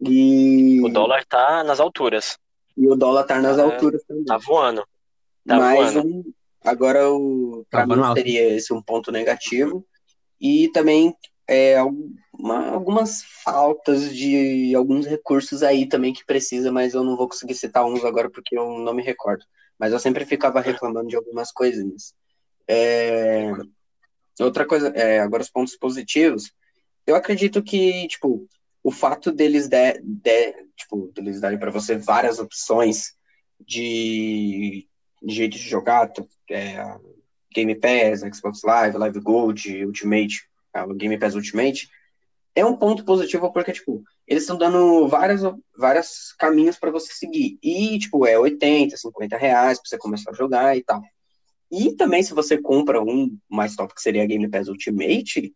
[0.00, 2.38] E O dólar tá nas alturas,
[2.76, 4.24] e o dólar tá nas É, alturas também.
[4.24, 4.84] tá voando.
[5.46, 6.08] Tá Mas voando.
[6.08, 6.32] um,
[6.64, 9.84] agora o Tá mim seria esse um ponto negativo
[10.40, 11.14] e também
[11.50, 17.26] é, alguma- algumas faltas de alguns recursos aí também que precisa, mas eu não vou
[17.26, 19.44] conseguir citar uns agora porque eu não me recordo.
[19.78, 22.12] Mas eu sempre ficava reclamando de algumas coisinhas.
[22.68, 23.50] É,
[24.40, 26.52] outra coisa, é, agora os pontos positivos,
[27.06, 28.46] eu acredito que tipo
[28.82, 30.00] o fato deles de,
[30.76, 33.14] tipo deles darem para você várias opções
[33.60, 34.86] de
[35.26, 36.12] jeito de jogar,
[36.50, 36.84] é,
[37.52, 41.88] Game Pass, Xbox Live, Live Gold, Ultimate, é, Game Pass Ultimate,
[42.54, 45.42] é um ponto positivo porque, tipo, eles estão dando vários,
[45.76, 47.58] vários caminhos para você seguir.
[47.62, 51.00] E, tipo, é 80, 50 reais para você começar a jogar e tal.
[51.70, 55.54] E também, se você compra um mais top, que seria a Game Pass Ultimate,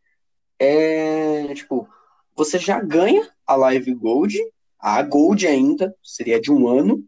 [0.58, 1.88] é, tipo,
[2.36, 4.38] você já ganha a Live Gold,
[4.78, 7.04] a Gold ainda, seria de um ano,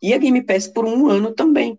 [0.00, 1.78] e a Game Pass por um ano também,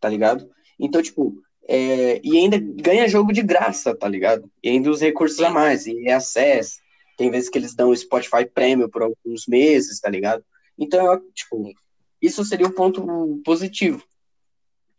[0.00, 0.48] tá ligado?
[0.78, 4.50] Então, tipo, é, e ainda ganha jogo de graça, tá ligado?
[4.62, 6.80] E ainda os recursos a mais, e acesso.
[7.16, 10.44] Tem vezes que eles dão o Spotify Premium por alguns meses, tá ligado?
[10.78, 11.72] Então, tipo,
[12.20, 14.04] isso seria um ponto positivo.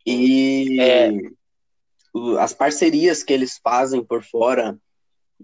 [0.06, 1.10] E é.
[2.38, 4.78] as parcerias que eles fazem por fora,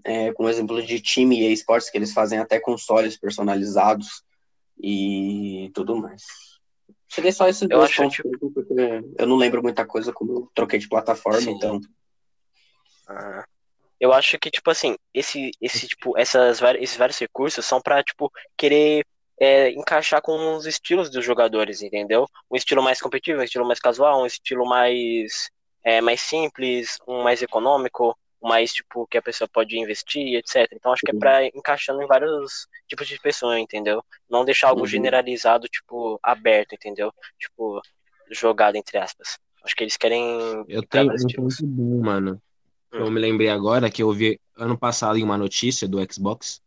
[0.03, 4.23] é, com exemplo de time e esportes, que eles fazem até consoles personalizados
[4.81, 6.23] e tudo mais.
[7.09, 8.51] Seria só esses eu dois acho, tipo...
[8.51, 11.51] porque eu não lembro muita coisa como eu troquei de plataforma, Sim.
[11.51, 11.81] então.
[13.07, 13.45] Ah,
[14.01, 18.31] eu acho que, tipo assim, esse, esse tipo, essas, esses vários recursos são para tipo,
[18.57, 19.05] querer
[19.41, 22.27] é, encaixar com os estilos dos jogadores, entendeu?
[22.49, 25.49] Um estilo mais competitivo, um estilo mais casual, um estilo mais,
[25.83, 30.71] é, mais simples, um mais econômico, mais tipo que a pessoa pode investir, etc.
[30.73, 34.03] Então acho que é para encaixando em vários tipos de pessoas, entendeu?
[34.29, 34.87] Não deixar algo uhum.
[34.87, 37.11] generalizado, tipo aberto, entendeu?
[37.39, 37.81] Tipo
[38.29, 39.39] jogado entre aspas.
[39.63, 40.23] Acho que eles querem.
[40.67, 42.41] Eu tenho um ponto bom, mano.
[42.93, 42.99] Hum.
[42.99, 46.61] Eu me lembrei agora que eu vi ano passado em uma notícia do Xbox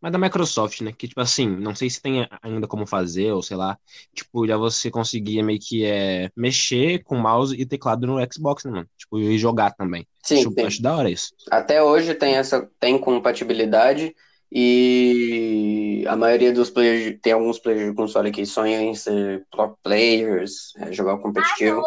[0.00, 0.92] mas da Microsoft, né?
[0.96, 3.78] Que, tipo assim, não sei se tem ainda como fazer, ou sei lá,
[4.14, 8.70] tipo, já você conseguia meio que é, mexer com mouse e teclado no Xbox, né,
[8.70, 8.88] mano?
[8.96, 10.06] Tipo, e jogar também.
[10.22, 11.30] Sim, acho, acho da hora isso.
[11.50, 14.14] Até hoje tem essa, tem compatibilidade
[14.50, 19.76] e a maioria dos players, tem alguns players de console que sonham em ser pro
[19.82, 21.82] players, é, jogar competitivo,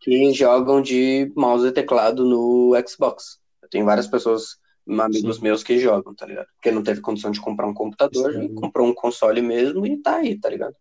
[0.00, 3.38] que jogam de mouse e teclado no Xbox.
[3.62, 5.42] Eu tenho várias pessoas amigos Sim.
[5.42, 6.46] meus que jogam, tá ligado?
[6.54, 8.54] Porque não teve condição de comprar um computador, Sim.
[8.54, 10.74] comprou um console mesmo e tá aí, tá ligado?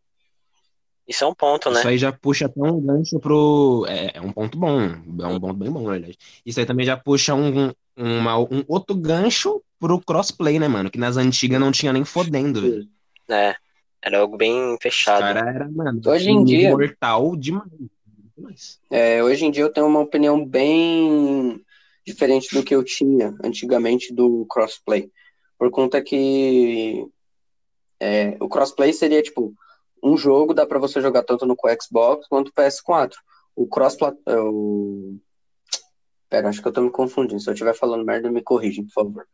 [1.07, 1.79] Isso é um ponto, né?
[1.79, 3.85] Isso aí já puxa até um gancho pro.
[3.89, 4.79] É, é um ponto bom.
[4.79, 6.17] É um ponto bem bom, na verdade.
[6.45, 10.89] Isso aí também já puxa um, uma, um outro gancho pro crossplay, né, mano?
[10.89, 12.87] Que nas antigas não tinha nem fodendo, velho.
[13.29, 13.55] É.
[14.01, 15.19] Era algo bem fechado.
[15.19, 16.71] cara era, mano, hoje em dia.
[16.71, 17.69] Mortal demais.
[18.89, 21.61] É, hoje em dia eu tenho uma opinião bem
[22.05, 25.11] diferente do que eu tinha antigamente do crossplay.
[25.57, 27.05] Por conta que
[27.99, 29.53] é, o crossplay seria tipo
[30.03, 33.13] um jogo dá para você jogar tanto no Xbox quanto no PS4.
[33.55, 35.17] O cross é, o...
[36.29, 37.39] Pera, acho que eu tô me confundindo.
[37.39, 39.27] Se eu estiver falando merda, me corrigem, por favor.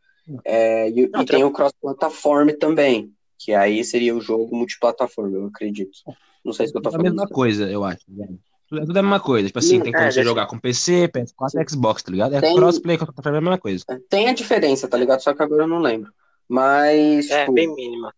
[0.44, 5.46] É, e, Não, e tem o cross-plataforma também, que aí seria o jogo multiplataforma, eu
[5.46, 5.96] acredito.
[6.44, 7.06] Não sei se eu tô falando.
[7.06, 8.04] É a mesma coisa, eu acho.
[8.20, 8.28] É
[8.68, 9.46] tudo a mesma coisa.
[9.46, 12.34] Tipo assim, tem como é, você jogar com PC, PS4 e Xbox, tá ligado?
[12.34, 12.54] É tem...
[12.54, 13.84] crossplay, é a mesma coisa.
[14.08, 15.20] Tem a diferença, tá ligado?
[15.20, 16.12] Só que agora eu não lembro.
[16.48, 17.30] Mas.
[17.30, 18.14] É, tipo, bem mínima.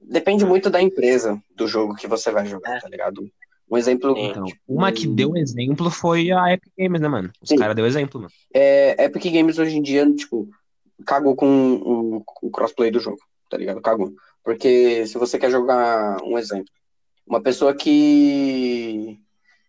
[0.00, 2.80] Depende muito da empresa do jogo que você vai jogar, é.
[2.80, 3.26] tá ligado?
[3.70, 4.14] Um exemplo.
[4.16, 7.30] Então, tipo, uma que deu exemplo foi a Epic Games, né, mano?
[7.40, 8.32] Os caras deu exemplo, mano.
[8.52, 10.48] É, Epic Games hoje em dia, tipo,
[11.06, 13.80] cagou com o, o crossplay do jogo, tá ligado?
[13.80, 14.12] Cagou.
[14.42, 16.70] Porque se você quer jogar um exemplo,
[17.26, 19.18] uma pessoa que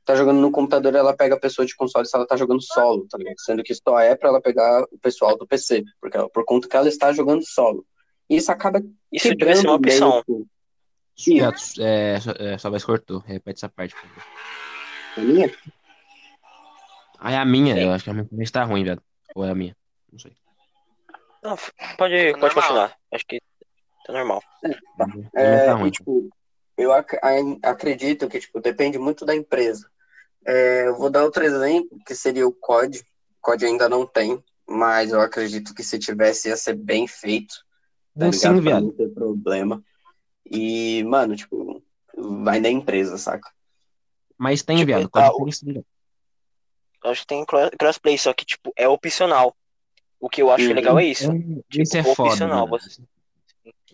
[0.05, 3.07] tá jogando no computador, ela pega a pessoa de console se ela tá jogando solo,
[3.09, 3.39] tá ligado?
[3.39, 6.69] Sendo que só é para ela pegar o pessoal do PC, porque ela, por conta
[6.69, 7.85] que ela está jogando solo.
[8.29, 10.23] E isso acaba isso ser uma opção.
[11.79, 13.19] É, é, só vai cortou.
[13.19, 14.23] Repete essa parte, por favor.
[15.17, 15.51] A minha?
[17.19, 17.75] Ah, é a minha.
[17.75, 17.81] Sim.
[17.81, 19.01] Eu acho que a minha está ruim, velho.
[19.33, 19.75] Ou é a minha?
[20.11, 20.35] Não sei.
[21.41, 21.55] Não,
[21.97, 22.95] pode, tá pode continuar.
[23.11, 23.41] Acho que
[24.05, 24.41] tá normal.
[24.63, 25.07] É, tá.
[25.35, 25.87] É, tá ruim.
[25.87, 26.29] E, tipo,
[26.77, 27.17] eu ac
[27.63, 29.89] acredito que tipo, depende muito da empresa.
[30.45, 32.99] É, eu vou dar outro exemplo, que seria o COD.
[32.99, 33.03] O
[33.41, 37.55] COD ainda não tem, mas eu acredito que se tivesse ia ser bem feito.
[38.17, 38.85] Tá Sim, viado.
[38.85, 39.83] Não ter problema.
[40.45, 41.83] E, mano, tipo,
[42.15, 43.49] vai na empresa, saca?
[44.37, 45.09] Mas tem, tipo, viado.
[45.09, 45.83] COD tem sim,
[47.03, 47.45] Acho que tem
[47.77, 49.55] crossplay, só que, tipo, é opcional.
[50.19, 50.73] O que eu acho uhum.
[50.73, 51.31] legal é isso.
[51.71, 52.67] Isso tipo, é opcional.
[52.67, 52.83] Foda,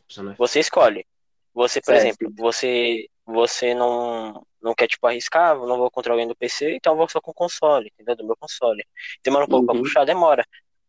[0.07, 1.05] você, você escolhe.
[1.53, 2.01] Você, por certo.
[2.01, 6.93] exemplo, você você não não quer tipo arriscar, não vou contra alguém do PC, então
[6.93, 8.15] eu vou só com o console, entendeu?
[8.15, 8.85] Do meu console.
[9.23, 9.73] Demora um pouco uhum.
[9.73, 10.45] pra puxar, demora.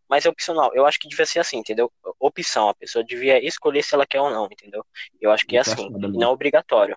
[0.09, 0.71] Mas é opcional.
[0.75, 1.91] Eu acho que devia ser assim, entendeu?
[2.21, 4.85] Opção, a pessoa devia escolher se ela quer ou não, entendeu?
[5.21, 6.97] Eu acho que é assim, não é obrigatório.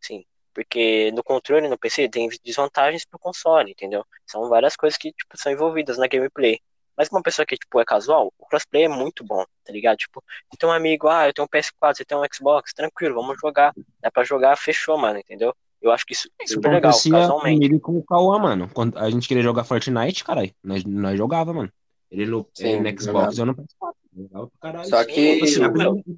[0.00, 0.24] Sim.
[0.54, 4.04] Porque no controle no PC tem desvantagens pro console, entendeu?
[4.26, 6.60] São várias coisas que tipo, são envolvidas na gameplay.
[6.96, 9.98] Mas uma pessoa que, tipo, é casual, o crossplay é muito bom, tá ligado?
[9.98, 10.24] Tipo,
[10.58, 13.74] tem um amigo, ah, eu tenho um PS4, você tem um Xbox, tranquilo, vamos jogar.
[14.00, 15.54] Dá pra jogar, fechou, mano, entendeu?
[15.86, 17.58] Eu acho que isso é super legal, casualmente.
[17.58, 18.68] Comigo com o Cauã, mano.
[18.72, 21.70] Quando a gente queria jogar Fortnite, caralho, nós, nós jogava, mano.
[22.10, 24.84] Ele no, Sim, ele no Xbox, eu no PS4.
[24.88, 26.16] Só que, assim,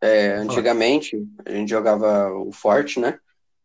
[0.00, 3.18] é, antigamente, a gente jogava o Forte, né?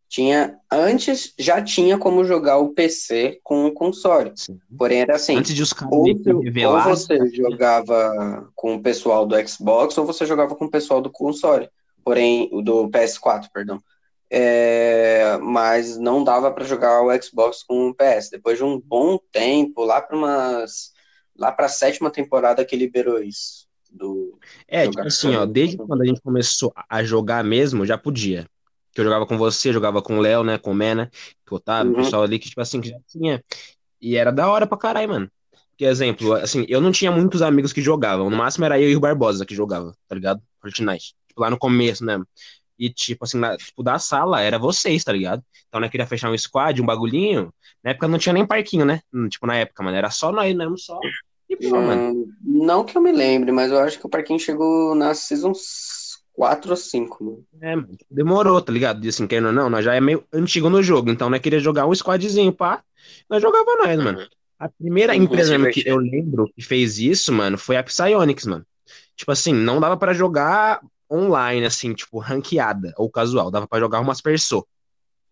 [0.10, 4.32] Tinha, antes já tinha como jogar o PC com o console.
[4.36, 4.60] Sim.
[4.78, 9.98] Porém, era assim: antes de os ou, ou você jogava com o pessoal do Xbox,
[9.98, 11.70] ou você jogava com o pessoal do console.
[12.04, 13.82] Porém, o do PS4, perdão.
[14.36, 18.32] É, mas não dava para jogar o Xbox com o PS.
[18.32, 20.92] Depois de um bom tempo, lá para umas
[21.38, 23.68] lá para a sétima temporada que liberou isso.
[23.92, 28.48] Do é, tipo assim, ó, desde quando a gente começou a jogar mesmo, já podia
[28.94, 31.10] que eu jogava com você, jogava com o Léo, né, com o Mena,
[31.48, 32.00] com o Otávio, uhum.
[32.00, 33.44] o pessoal ali que, tipo assim, que já tinha.
[34.00, 35.32] E era da hora pra caralho, mano.
[35.78, 38.30] Por exemplo, assim, eu não tinha muitos amigos que jogavam.
[38.30, 40.42] No máximo era eu e o Barbosa que jogava, tá ligado?
[40.62, 41.16] Fortnite.
[41.28, 42.22] Tipo, lá no começo, né?
[42.78, 45.44] E, tipo, assim, na, tipo, da sala era vocês, tá ligado?
[45.68, 47.54] Então, né, queria fechar um squad, um bagulhinho.
[47.84, 49.02] Na época não tinha nem parquinho, né?
[49.14, 49.96] Hum, tipo, na época, mano.
[49.96, 51.00] Era só nós mesmo, só.
[51.50, 52.28] E, pô, hum, mano.
[52.42, 55.54] Não que eu me lembre, mas eu acho que o parquinho chegou na Season
[56.34, 57.46] 4 ou 5, mano.
[57.62, 57.76] É,
[58.10, 59.06] demorou, tá ligado?
[59.06, 61.60] E assim, querendo ou não, nós já é meio antigo no jogo, então nós queria
[61.60, 62.84] jogar um squadzinho, pá.
[63.30, 64.28] Nós jogava nós, mano.
[64.60, 68.66] A primeira empresa que eu lembro que fez isso, mano, foi a Psyonix, mano.
[69.16, 70.82] Tipo assim, não dava para jogar
[71.14, 73.52] online, assim, tipo, ranqueada ou casual.
[73.52, 74.66] Dava para jogar umas perso.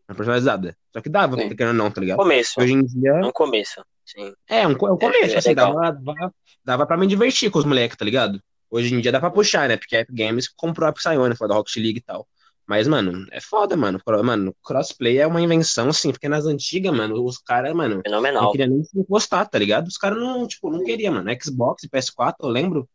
[0.08, 0.76] Personalizada.
[0.94, 1.50] Só que dava, sim.
[1.56, 2.18] querendo ou não, tá ligado?
[2.18, 2.60] Começo.
[2.60, 3.16] Hoje em dia.
[3.16, 4.34] Um começo, sim.
[4.48, 7.98] É, um, um começo, é, assim, dava, dava, dava pra me divertir com os moleques,
[7.98, 8.42] tá ligado?
[8.70, 9.78] Hoje em dia dá pra puxar, né?
[9.78, 12.28] Porque a Epic Games comprou a Psyone, foi da Rocket League e tal.
[12.68, 14.00] Mas, mano, é foda, mano.
[14.24, 18.44] Mano, crossplay é uma invenção, assim, porque nas antigas, mano, os caras, mano, Fenomenal.
[18.44, 19.88] não queriam nem se encostar, tá ligado?
[19.88, 21.30] Os caras não, tipo, não queriam, mano.
[21.42, 22.90] Xbox e PS4, eu lembro,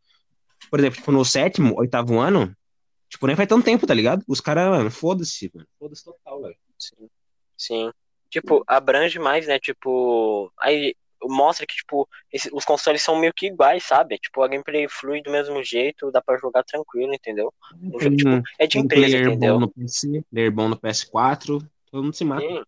[0.71, 2.57] por exemplo, tipo, no sétimo, oitavo ano,
[3.09, 4.25] tipo, nem faz tanto tempo, tá ligado?
[4.27, 5.67] Os caras, mano, foda-se, mano.
[5.79, 6.57] Foda-se total, velho.
[6.79, 7.09] Sim.
[7.57, 7.93] Sim.
[8.29, 9.59] Tipo, abrange mais, né?
[9.59, 14.19] Tipo, aí mostra que, tipo, esse, os consoles são meio que iguais, sabe?
[14.19, 17.53] Tipo, a gameplay flui do mesmo jeito, dá pra jogar tranquilo, entendeu?
[17.99, 19.55] Tem, tipo, é de empresa, player entendeu?
[19.55, 22.47] Bom no PC, player bom no PS4, todo mundo se mata.
[22.47, 22.63] Sim.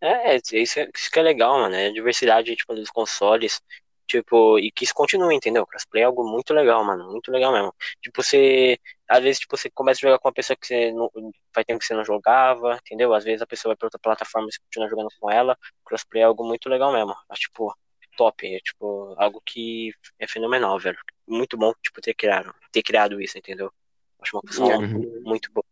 [0.00, 1.74] É, isso, isso que é legal, mano.
[1.76, 3.62] É a diversidade, tipo, dos consoles.
[4.04, 5.64] Tipo, e que isso continue, entendeu?
[5.64, 7.10] Crossplay é algo muito legal, mano.
[7.10, 7.72] Muito legal mesmo.
[8.02, 8.78] Tipo, você.
[9.12, 11.10] Às vezes, tipo, você começa a jogar com uma pessoa que você não,
[11.54, 13.12] faz tempo que você não jogava, entendeu?
[13.12, 15.54] Às vezes a pessoa vai pra outra plataforma e você continua jogando com ela.
[15.84, 17.14] Crossplay é algo muito legal mesmo.
[17.30, 17.74] É, tipo,
[18.16, 18.46] top.
[18.46, 20.98] É, tipo, algo que é fenomenal, velho.
[21.28, 23.70] Muito bom, tipo, ter criado, ter criado isso, entendeu?
[24.18, 25.22] Acho uma função uhum.
[25.24, 25.64] muito boa.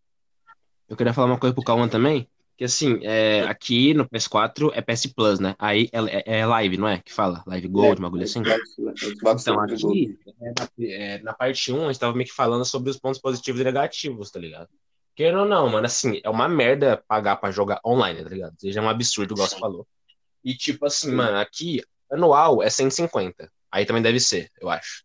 [0.87, 2.29] Eu queria falar uma coisa pro Calma também.
[2.61, 5.55] Que assim, é, aqui no PS4 é PS Plus, né?
[5.59, 6.99] Aí é, é, live, não é?
[6.99, 7.43] Que fala?
[7.47, 8.41] Live Gold, é, uma agulha assim.
[8.41, 12.91] então, aqui, é, na, é, na, parte 1, a gente tava meio que falando sobre
[12.91, 14.69] os pontos positivos e negativos, tá ligado?
[15.17, 18.55] Querendo ou não, mano, assim, é uma merda pagar pra jogar online, tá ligado?
[18.59, 19.87] Seja um absurdo, igual você falou.
[20.45, 23.51] E tipo assim, mano, aqui, anual é 150.
[23.73, 25.03] Aí também deve ser, eu acho.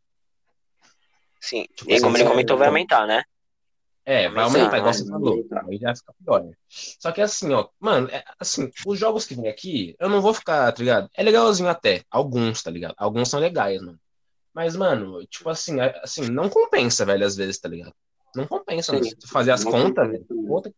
[1.39, 3.24] Sim, tipo, e como ele comentou, vai aumentar, né?
[4.06, 5.44] É, vai aumentar, igual você falou.
[5.68, 6.44] Aí já fica pior.
[6.44, 6.54] Né?
[6.70, 10.32] Só que assim, ó, mano, é, assim, os jogos que vem aqui, eu não vou
[10.32, 11.10] ficar, tá ligado?
[11.15, 12.04] É legalzinho até.
[12.12, 12.94] Alguns, tá ligado?
[12.98, 14.00] Alguns são legais, mano.
[14.54, 17.94] Mas, mano, tipo assim, é, assim, não compensa, velho, às vezes, tá ligado?
[18.36, 19.06] Não compensa, mano.
[19.06, 20.26] Se tu fazer as contas, velho.
[20.50, 20.72] Outra...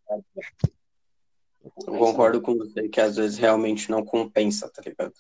[1.86, 5.14] Eu concordo com você que às vezes realmente não compensa, tá ligado?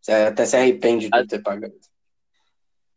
[0.00, 1.74] Você até se arrepende de ter pagado.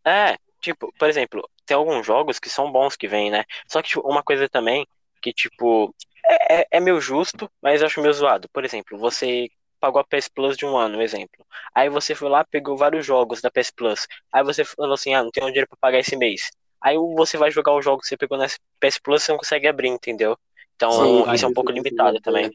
[0.05, 3.45] É, tipo, por exemplo, tem alguns jogos que são bons que vêm, né?
[3.67, 4.87] Só que tipo, uma coisa também
[5.21, 5.93] que, tipo,
[6.25, 8.49] é, é, é meio justo, mas eu acho meio zoado.
[8.49, 9.49] Por exemplo, você
[9.79, 11.45] pagou a PS Plus de um ano, um exemplo.
[11.73, 14.07] Aí você foi lá, pegou vários jogos da PS Plus.
[14.31, 16.49] Aí você falou assim, ah, não tenho dinheiro pra pagar esse mês.
[16.81, 18.47] Aí você vai jogar o jogo que você pegou na
[18.79, 20.37] PS Plus, você não consegue abrir, entendeu?
[20.75, 22.51] Então, Sim, isso é um pouco limitado também.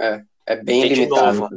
[0.00, 1.56] É, é bem limitado, tá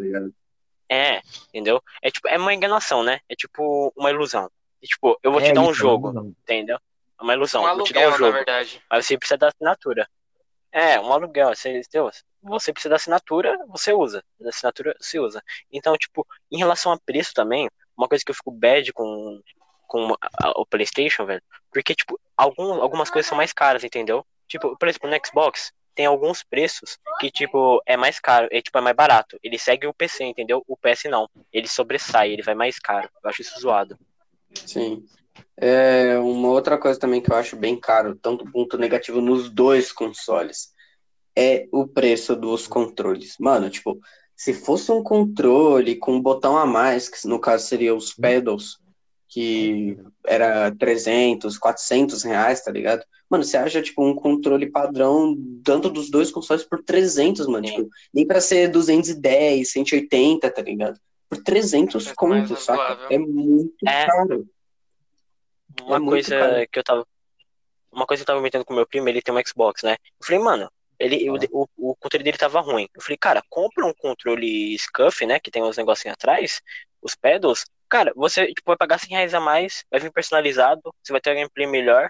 [0.89, 1.81] É, entendeu?
[2.01, 3.19] É tipo, é uma enganação, né?
[3.27, 4.49] É tipo uma ilusão.
[4.85, 6.77] E, tipo, eu vou é, te dar um jogo, é entendeu?
[7.19, 7.63] É uma ilusão.
[7.63, 8.83] Um aluguel, vou te dar um jogo, na verdade.
[8.87, 10.07] Mas você precisa da assinatura.
[10.71, 11.55] É, um aluguel.
[11.55, 12.11] Você, entendeu?
[12.43, 14.23] você precisa da assinatura, você usa.
[14.39, 15.41] Da assinatura, você usa.
[15.71, 17.67] Então, tipo, em relação a preço também,
[17.97, 19.41] uma coisa que eu fico bad com,
[19.87, 20.15] com
[20.55, 21.41] o PlayStation, velho,
[21.73, 24.23] porque, tipo, algum, algumas coisas são mais caras, entendeu?
[24.47, 28.77] Tipo, por exemplo, no Xbox, tem alguns preços que, tipo, é mais caro, é, tipo,
[28.77, 29.39] é mais barato.
[29.41, 30.63] Ele segue o PC, entendeu?
[30.67, 31.27] O PS não.
[31.51, 33.09] Ele sobressai, ele vai mais caro.
[33.23, 33.97] Eu acho isso zoado.
[34.65, 35.05] Sim.
[35.57, 39.91] É, uma outra coisa também que eu acho bem caro, tanto ponto negativo nos dois
[39.91, 40.73] consoles,
[41.35, 43.35] é o preço dos controles.
[43.39, 43.99] Mano, tipo,
[44.35, 48.79] se fosse um controle com um botão a mais, que no caso seria os pedals,
[49.27, 53.03] que era 300, 400 reais, tá ligado?
[53.29, 57.65] Mano, Mano, você acha, tipo, um controle padrão, tanto dos dois consoles, por 300, mano.
[57.65, 60.99] Tipo, nem pra ser 210, 180, tá ligado?
[61.35, 63.13] Por 300 contos, saca?
[63.13, 64.05] É muito é.
[64.05, 64.47] caro.
[65.81, 66.67] Uma é coisa caro.
[66.71, 67.07] que eu tava.
[67.91, 69.95] Uma coisa que eu tava comentando com meu primo, ele tem um Xbox, né?
[70.19, 70.69] Eu falei, mano,
[70.99, 71.33] ele, ah.
[71.51, 72.87] o, o, o, controle dele tava ruim.
[72.93, 75.39] Eu falei, cara, compra um controle Scuff, né?
[75.39, 76.61] Que tem uns negocinhos atrás,
[77.01, 77.65] os pedals.
[77.87, 81.31] Cara, você tipo, vai pagar 100 reais a mais, vai vir personalizado, você vai ter
[81.31, 82.09] um gameplay melhor.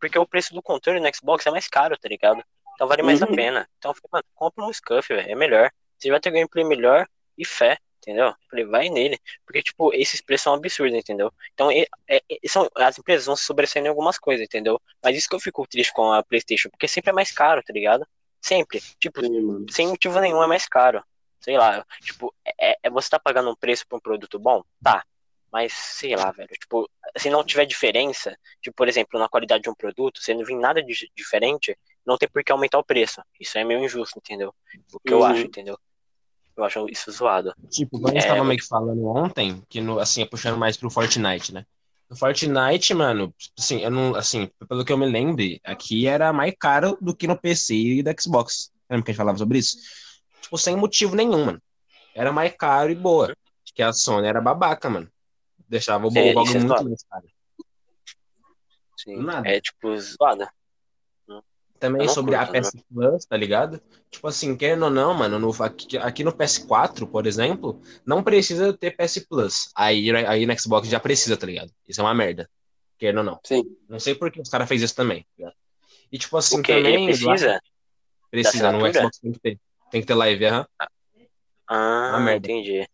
[0.00, 2.42] Porque o preço do controle no Xbox é mais caro, tá ligado?
[2.74, 3.28] Então vale mais uhum.
[3.28, 3.68] a pena.
[3.78, 5.70] Então, mano, compra um Scuff, velho, é melhor.
[5.98, 7.06] Você vai ter gameplay melhor
[7.36, 8.34] e fé, entendeu?
[8.48, 9.18] Falei, vai nele.
[9.44, 11.32] Porque, tipo, esses preços são absurdos, entendeu?
[11.52, 14.80] Então, é, é, são, as empresas vão se sobressair em algumas coisas, entendeu?
[15.02, 17.72] Mas isso que eu fico triste com a PlayStation, porque sempre é mais caro, tá
[17.72, 18.06] ligado?
[18.40, 18.80] Sempre.
[18.98, 21.02] Tipo, Sim, sem motivo nenhum é mais caro.
[21.40, 24.62] Sei lá, tipo, é, é, você tá pagando um preço pra um produto bom?
[24.82, 25.04] Tá.
[25.52, 29.70] Mas, sei lá, velho, tipo, se não tiver diferença, tipo, por exemplo, na qualidade de
[29.70, 33.20] um produto, se não vir nada de diferente, não tem por que aumentar o preço.
[33.38, 34.54] Isso é meio injusto, entendeu?
[34.92, 35.20] O que uhum.
[35.20, 35.78] eu acho, entendeu?
[36.60, 37.54] Eu acho isso zoado.
[37.70, 40.90] Tipo, a gente é, tava meio que falando ontem, que no, assim, puxando mais pro
[40.90, 41.64] Fortnite, né?
[42.08, 46.52] No Fortnite, mano, assim, eu não, assim, pelo que eu me lembre, aqui era mais
[46.58, 48.70] caro do que no PC e do Xbox.
[48.90, 49.78] Lembra que a gente falava sobre isso?
[50.42, 51.62] Tipo, sem motivo nenhum, mano.
[52.14, 53.34] Era mais caro e boa.
[53.74, 55.10] Que a Sony era babaca, mano.
[55.66, 57.26] Deixava o bagulho muito mais caro.
[58.98, 59.48] Sim, Nada.
[59.48, 60.52] é tipo zoada.
[61.80, 62.82] Também sobre curto, a PS né?
[62.92, 63.80] Plus, tá ligado?
[64.10, 68.70] Tipo assim, querendo ou não, mano, no, aqui, aqui, no PS4, por exemplo, não precisa
[68.74, 69.70] ter PS Plus.
[69.74, 71.72] Aí, aí no Xbox já precisa, tá ligado?
[71.88, 72.50] Isso é uma merda.
[72.98, 73.40] Querendo ou não.
[73.42, 73.64] Sim.
[73.88, 75.26] Não sei por que os caras fez isso também.
[75.40, 75.50] Tá
[76.12, 77.06] e tipo assim, também.
[77.06, 77.60] Precisa?
[78.30, 79.60] Precisa, no Xbox tem que ter.
[79.90, 80.66] Tem que ter live, aham.
[81.66, 82.46] Ah, uma merda.
[82.46, 82.86] entendi.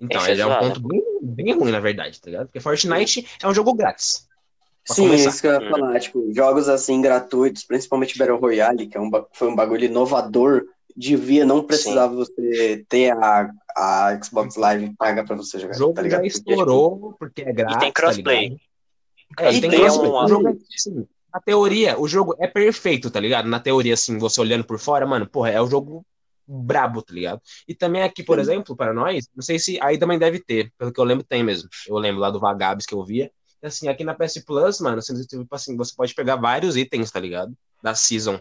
[0.00, 2.46] Então, ele é, é um ponto bem, bem ruim, na verdade, tá ligado?
[2.46, 4.27] Porque Fortnite é um jogo grátis.
[4.94, 5.28] Sim, começar.
[5.30, 9.10] isso que eu ia falar, tipo, jogos assim gratuitos, principalmente Battle Royale, que é um,
[9.32, 10.64] foi um bagulho inovador,
[10.96, 12.18] devia, não precisava Sim.
[12.18, 15.74] você ter a, a Xbox Live paga pra você jogar.
[15.74, 17.76] O jogo tá já estourou, porque é grátis.
[17.76, 18.56] E tem crossplay.
[19.36, 20.10] Tá é, e tem crossplay.
[20.10, 20.14] Um...
[20.14, 23.48] O jogo é, assim, na teoria, o jogo é perfeito, tá ligado?
[23.48, 26.04] Na teoria, assim, você olhando por fora, mano, porra, é o jogo
[26.46, 27.42] brabo, tá ligado?
[27.68, 28.40] E também aqui, por Sim.
[28.40, 31.44] exemplo, para nós, não sei se aí também deve ter, pelo que eu lembro, tem
[31.44, 31.68] mesmo.
[31.86, 33.30] Eu lembro lá do Vagabes que eu via.
[33.62, 37.18] Assim, aqui na PS Plus, mano, assim, tipo assim, você pode pegar vários itens, tá
[37.18, 37.52] ligado?
[37.82, 38.40] Da Season.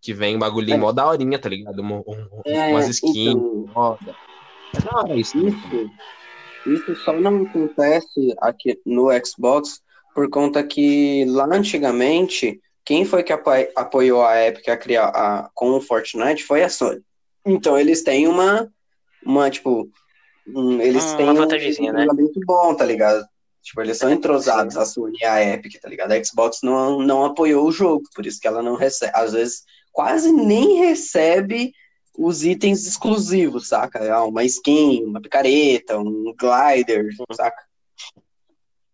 [0.00, 0.78] Que vem bagulhinho é.
[0.78, 1.82] mó da horinha, tá ligado?
[1.82, 4.16] Um, um, é, umas skins, então, roda.
[4.74, 5.36] É da hora isso.
[5.36, 5.90] Isso,
[6.66, 9.82] isso só não acontece aqui no Xbox
[10.14, 15.70] por conta que lá antigamente, quem foi que apoiou a Epic a criar a, com
[15.72, 17.02] o Fortnite foi a Sony.
[17.44, 18.68] Então eles têm uma,
[19.24, 19.88] uma tipo,
[20.48, 22.06] um, eles hum, têm uma um né?
[22.12, 23.24] muito bom, tá ligado?
[23.62, 26.12] Tipo, eles são entrosados, a Sony e a Epic, tá ligado?
[26.12, 29.64] A Xbox não, não apoiou o jogo, por isso que ela não recebe, às vezes
[29.92, 31.72] quase nem recebe
[32.16, 34.12] os itens exclusivos, saca?
[34.12, 37.62] Ah, uma skin, uma picareta, um glider, saca?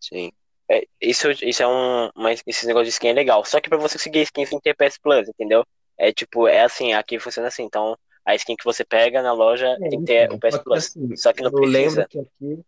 [0.01, 0.31] Sim.
[0.69, 2.11] É, isso, isso é um.
[2.15, 3.45] Mas esse negócio de skin é legal.
[3.45, 5.65] Só que pra você conseguir skin tem que ter PS Plus, entendeu?
[5.99, 7.63] É tipo, é assim, aqui funciona assim.
[7.63, 10.59] Então, a skin que você pega na loja é, tem que ter então, o PS
[10.59, 10.87] Plus.
[10.87, 11.79] Assim, só que não eu precisa.
[11.79, 12.65] lembro que aqui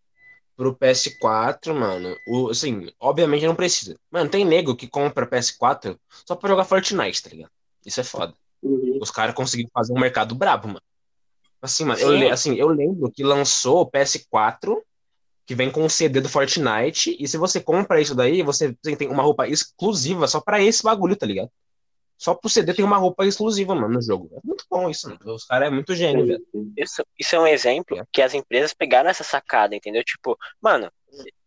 [0.58, 3.96] pro PS4, mano, o, assim, obviamente não precisa.
[4.10, 7.50] Mano, tem nego que compra PS4 só pra jogar Fortnite, tá ligado?
[7.86, 8.34] Isso é foda.
[8.60, 8.98] Uhum.
[9.00, 10.82] Os caras conseguiram fazer um mercado brabo, mano.
[11.62, 14.76] Assim, mano, eu, assim, eu lembro que lançou o PS4
[15.46, 19.08] que vem com o CD do Fortnite, e se você compra isso daí, você tem
[19.08, 21.50] uma roupa exclusiva só para esse bagulho, tá ligado?
[22.18, 24.28] Só pro CD tem uma roupa exclusiva, mano, no jogo.
[24.32, 25.34] É muito bom isso, mano.
[25.34, 26.44] Os caras é muito gênio, velho.
[26.76, 28.04] Isso, isso é um exemplo é.
[28.12, 30.02] que as empresas pegaram essa sacada, entendeu?
[30.02, 30.90] Tipo, mano,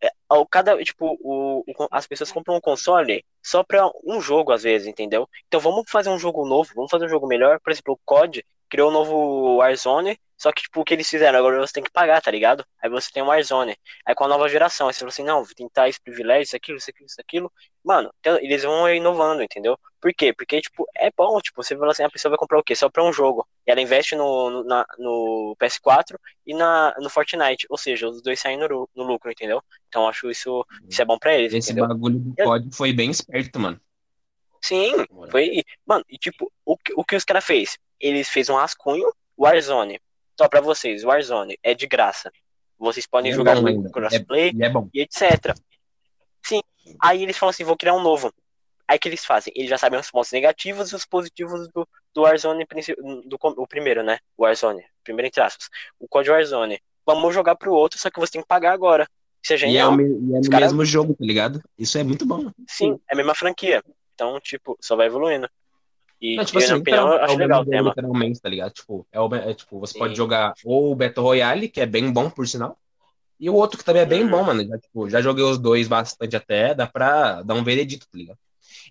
[0.02, 4.54] é, ao cada, tipo, o, o, as pessoas compram um console só pra um jogo,
[4.54, 5.28] às vezes, entendeu?
[5.48, 7.60] Então vamos fazer um jogo novo, vamos fazer um jogo melhor.
[7.60, 11.38] Por exemplo, o COD criou um novo Warzone, só que, tipo, o que eles fizeram?
[11.38, 12.66] Agora você tem que pagar, tá ligado?
[12.82, 13.76] Aí você tem um Warzone.
[14.06, 16.56] Aí com a nova geração, aí você fala assim, não, vou tentar esse privilégio, isso,
[16.56, 17.54] aquilo, isso, aquilo, isso, aquilo.
[17.84, 19.78] Mano, então, eles vão inovando, entendeu?
[20.02, 20.34] Por quê?
[20.34, 22.76] Porque, tipo, é bom, tipo, você fala assim, a pessoa vai comprar o quê?
[22.76, 23.48] Só pra um jogo.
[23.68, 27.68] E ela investe no, no, na, no PS4 e na, no Fortnite.
[27.70, 29.64] Ou seja, os dois saem no, no lucro, entendeu?
[29.88, 31.88] Então acho isso, isso é bom pra eles, Esse entendeu?
[31.88, 33.80] bagulho do código foi bem esperto, mano.
[34.60, 34.92] Sim,
[35.30, 35.64] foi.
[35.86, 37.78] Mano, e tipo, o, o que os caras fez?
[38.00, 40.00] Eles fez um rascunho, Warzone.
[40.36, 42.32] Só pra vocês, Warzone é de graça.
[42.80, 45.56] Vocês podem é jogar no crossplay é, é e etc.
[46.44, 46.62] Sim.
[47.00, 48.34] Aí eles falam assim, vou criar um novo.
[48.92, 49.54] Aí que eles fazem?
[49.56, 52.68] Eles já sabem os pontos negativos e os positivos do, do Warzone,
[53.26, 54.20] do, o primeiro, né?
[54.38, 55.70] Warzone, primeiro entre aspas.
[55.98, 56.78] O código Warzone.
[57.06, 59.08] Vamos jogar pro outro, só que você tem que pagar agora.
[59.42, 59.98] Isso é genial.
[59.98, 60.66] E é, o, e é no cara...
[60.66, 61.64] mesmo jogo, tá ligado?
[61.80, 62.52] Isso é muito bom.
[62.68, 63.82] Sim, é a mesma franquia.
[64.14, 65.50] Então, tipo, só vai evoluindo.
[66.20, 67.90] E, Não, tipo eu, assim, na opinião, eu é acho o legal o tema.
[67.92, 68.74] literalmente, tá ligado?
[68.74, 70.00] Tipo, é o, é, tipo, você Sim.
[70.00, 72.78] pode jogar ou o Battle Royale, que é bem bom, por sinal,
[73.40, 74.32] e o outro que também é bem Uhum.
[74.32, 74.68] bom, mano.
[74.68, 78.38] Já, tipo, já joguei os dois bastante até, dá pra dar um veredito, tá ligado?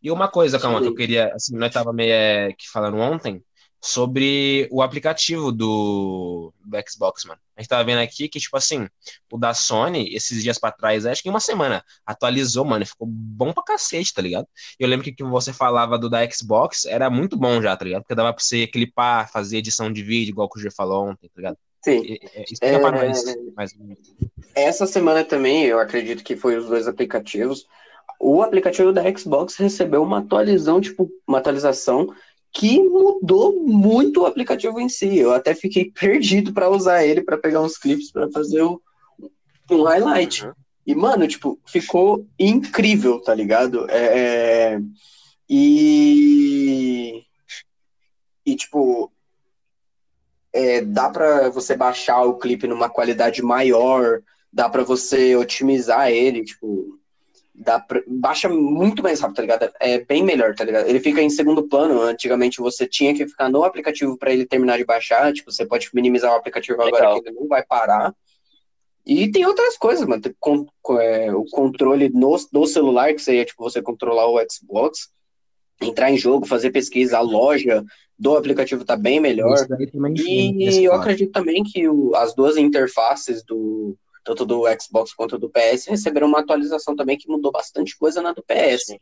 [0.03, 3.43] E uma coisa, calma, que eu queria, assim, nós tava meio é, que falando ontem
[3.83, 7.41] sobre o aplicativo do, do Xbox, mano.
[7.57, 8.87] A gente tava vendo aqui que, tipo assim,
[9.33, 12.87] o da Sony, esses dias pra trás, acho que em uma semana, atualizou, mano, e
[12.87, 14.47] ficou bom pra cacete, tá ligado?
[14.79, 17.85] Eu lembro que o que você falava do da Xbox era muito bom já, tá
[17.85, 18.03] ligado?
[18.03, 21.29] Porque dava pra você clipar, fazer edição de vídeo, igual que o G falou ontem,
[21.29, 21.57] tá ligado?
[21.83, 22.19] Sim.
[22.51, 23.25] Explica pra É, nós.
[23.57, 24.15] mais ou menos.
[24.55, 27.67] Essa semana também, eu acredito que foi os dois aplicativos.
[28.23, 32.13] O aplicativo da Xbox recebeu uma atualização, tipo, uma atualização
[32.53, 35.17] que mudou muito o aplicativo em si.
[35.19, 38.81] Eu até fiquei perdido para usar ele para pegar uns clipes para fazer o-
[39.71, 40.45] um highlight.
[40.45, 40.53] Uhum.
[40.87, 43.89] E, mano, tipo, ficou incrível, tá ligado?
[43.91, 44.81] É, é,
[45.49, 47.23] E.
[48.45, 49.11] E, tipo.
[50.53, 54.21] é, dá pra você baixar o clipe numa qualidade maior,
[54.53, 56.99] dá pra você otimizar ele, tipo.
[57.63, 58.03] Dá pra...
[58.07, 59.71] Baixa muito mais rápido, tá ligado?
[59.79, 60.89] É bem melhor, tá ligado?
[60.89, 62.01] Ele fica em segundo plano.
[62.01, 65.31] Antigamente você tinha que ficar no aplicativo pra ele terminar de baixar.
[65.33, 67.23] Tipo, você pode minimizar o aplicativo agora Legal.
[67.23, 68.15] que ele não vai parar.
[69.05, 70.23] E tem outras coisas, mano.
[70.23, 74.39] Tem con- co- é, o controle no, no celular, que seria tipo você controlar o
[74.51, 75.11] Xbox,
[75.83, 77.85] entrar em jogo, fazer pesquisa, a loja
[78.19, 79.55] do aplicativo tá bem melhor.
[80.17, 85.51] E eu acredito também que o- as duas interfaces do tanto do Xbox quanto do
[85.51, 88.99] PS receberam uma atualização também que mudou bastante coisa na do PS,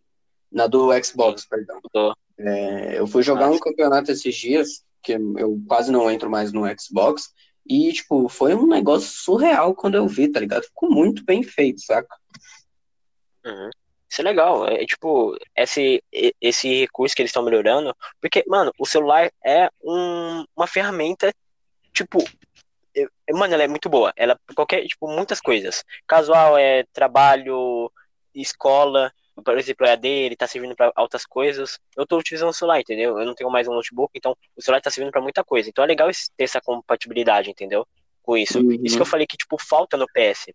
[0.50, 1.80] na do Xbox, perdão.
[2.38, 6.52] É, eu fui jogar Ah, um campeonato esses dias, que eu quase não entro mais
[6.52, 7.32] no Xbox,
[7.68, 10.62] e, tipo, foi um negócio surreal quando eu vi, tá ligado?
[10.64, 12.16] Ficou muito bem feito, saca?
[13.44, 13.70] Uhum.
[14.10, 14.66] Isso é legal.
[14.66, 16.02] É tipo, esse,
[16.40, 17.94] esse recurso que eles estão melhorando.
[18.20, 21.30] Porque, mano, o celular é um- uma ferramenta,
[21.92, 22.18] tipo.
[23.32, 24.12] Mano, ela é muito boa.
[24.16, 25.84] Ela, qualquer, tipo, muitas coisas.
[26.06, 27.90] Casual, é trabalho,
[28.34, 29.12] escola.
[29.44, 31.78] Por exemplo, é a dele, tá servindo pra altas coisas.
[31.96, 33.18] Eu tô utilizando o celular, entendeu?
[33.18, 35.68] Eu não tenho mais um notebook, então o celular tá servindo pra muita coisa.
[35.68, 37.86] Então é legal ter essa compatibilidade, entendeu?
[38.22, 38.58] Com isso.
[38.58, 38.80] Uhum.
[38.82, 40.52] Isso que eu falei que, tipo, falta no PS.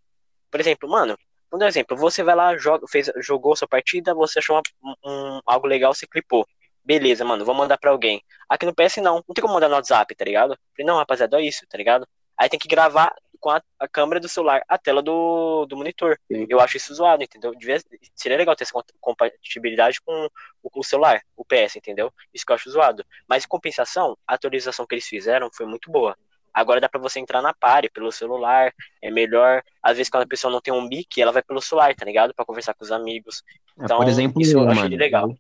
[0.52, 1.18] Por exemplo, mano,
[1.50, 1.96] vou dar um exemplo.
[1.96, 6.06] Você vai lá, joga, fez, jogou sua partida, você achou uma- um, algo legal, você
[6.06, 6.46] clipou.
[6.84, 8.22] Beleza, mano, vou mandar pra alguém.
[8.50, 10.58] Aqui no PS não, não tem como mandar no WhatsApp, tá ligado?
[10.76, 12.06] Falei, não, rapaziada, é isso, tá ligado?
[12.38, 16.18] Aí tem que gravar com a, a câmera do celular, a tela do, do monitor.
[16.32, 16.46] Sim.
[16.50, 17.54] Eu acho isso zoado, entendeu?
[17.54, 17.78] Devia,
[18.16, 20.30] seria legal ter essa compa- compatibilidade com
[20.64, 22.12] o, com o celular, o PS, entendeu?
[22.34, 23.06] Isso que eu acho zoado.
[23.28, 26.16] Mas em compensação, a atualização que eles fizeram foi muito boa.
[26.54, 28.72] Agora dá pra você entrar na party pelo celular,
[29.02, 29.62] é melhor.
[29.82, 32.34] Às vezes quando a pessoa não tem um mic, ela vai pelo celular, tá ligado?
[32.34, 33.44] Pra conversar com os amigos.
[33.80, 35.36] É, Então, por exemplo, isso eu eu, achei legal.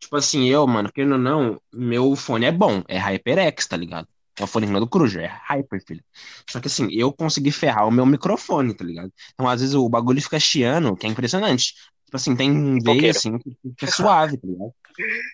[0.00, 4.08] tipo assim, eu, mano, querendo ou não, meu fone é bom, é HyperX, tá ligado?
[4.38, 6.04] É o é do Cruiser, é Hyper, filho.
[6.48, 9.12] Só que assim, eu consegui ferrar o meu microfone, tá ligado?
[9.34, 11.74] Então, às vezes, o bagulho fica chiando, que é impressionante.
[12.04, 13.18] Tipo assim, tem vez Foqueiro.
[13.18, 14.72] assim que fica suave, tá ligado?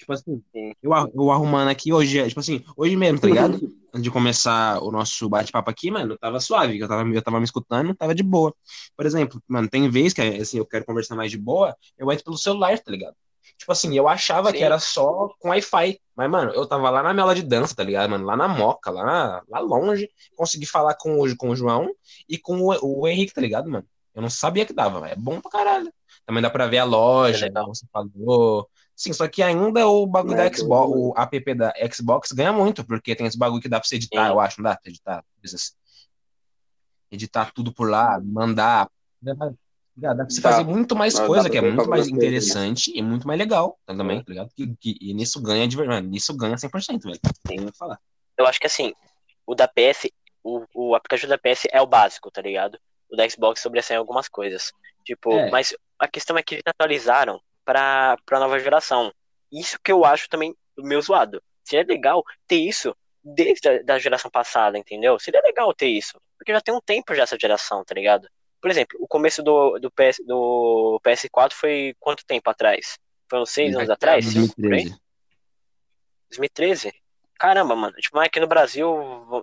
[0.00, 0.72] Tipo assim, Sim.
[0.82, 3.54] eu, eu arrumando aqui hoje, tipo assim, hoje mesmo, tá ligado?
[3.94, 7.44] Antes de começar o nosso bate-papo aqui, mano, tava suave, eu tava, eu tava me
[7.44, 8.52] escutando, tava de boa.
[8.96, 12.24] Por exemplo, mano, tem vez que assim, eu quero conversar mais de boa, eu entro
[12.24, 13.14] pelo celular, tá ligado?
[13.56, 14.56] Tipo assim, eu achava Sim.
[14.58, 17.74] que era só com Wi-Fi, mas, mano, eu tava lá na minha aula de dança,
[17.74, 18.24] tá ligado, mano?
[18.26, 21.88] Lá na Moca, lá, na- lá longe, consegui falar com o, com o João
[22.28, 23.86] e com o, o Henrique, tá ligado, mano?
[24.14, 25.92] Eu não sabia que dava, mas é bom pra caralho.
[26.26, 28.68] Também dá pra ver a loja, É como você falou.
[28.94, 32.84] Sim, só que ainda o bagulho É, da Xbox, o app da Xbox ganha muito,
[32.84, 34.32] porque tem esse bagulho que dá pra você editar, Sim.
[34.32, 35.74] eu acho, não dá pra editar coisas.
[37.10, 38.88] Editar tudo por lá, mandar.
[39.96, 40.50] Dá, dá pra você Dá.
[40.50, 44.18] fazer muito mais coisa, que é muito mais coisas, interessante e muito mais legal também,
[44.22, 44.50] tá ligado?
[44.54, 47.20] Que, que- e nisso ganha de verdade, nisso ganha 100%, velho.
[47.46, 47.98] Tem o que falar.
[48.36, 48.92] Eu acho que assim,
[49.46, 50.10] o da PS,
[50.42, 52.76] o, o aplicativo da PS é o básico, tá ligado?
[53.08, 54.72] O da Xbox sobressai algumas coisas.
[55.04, 55.50] Tipo, É.
[55.50, 59.12] mas a questão é que eles atualizaram pra, pra nova geração.
[59.52, 61.40] Isso que eu acho também meio zoado.
[61.62, 65.18] Seria legal ter isso desde a da geração passada, entendeu?
[65.20, 66.20] Seria legal ter isso.
[66.36, 68.28] Porque já tem um tempo já essa geração, tá ligado?
[68.64, 72.98] Por exemplo, o começo do, do, PS, do PS4 foi quanto tempo atrás?
[73.28, 74.24] Foi uns seis anos atrás?
[74.24, 74.84] Cinco, por aí?
[74.84, 75.00] 2013.
[76.30, 76.94] 2013?
[77.38, 77.94] Caramba, mano.
[77.96, 78.88] Tipo, aqui no Brasil,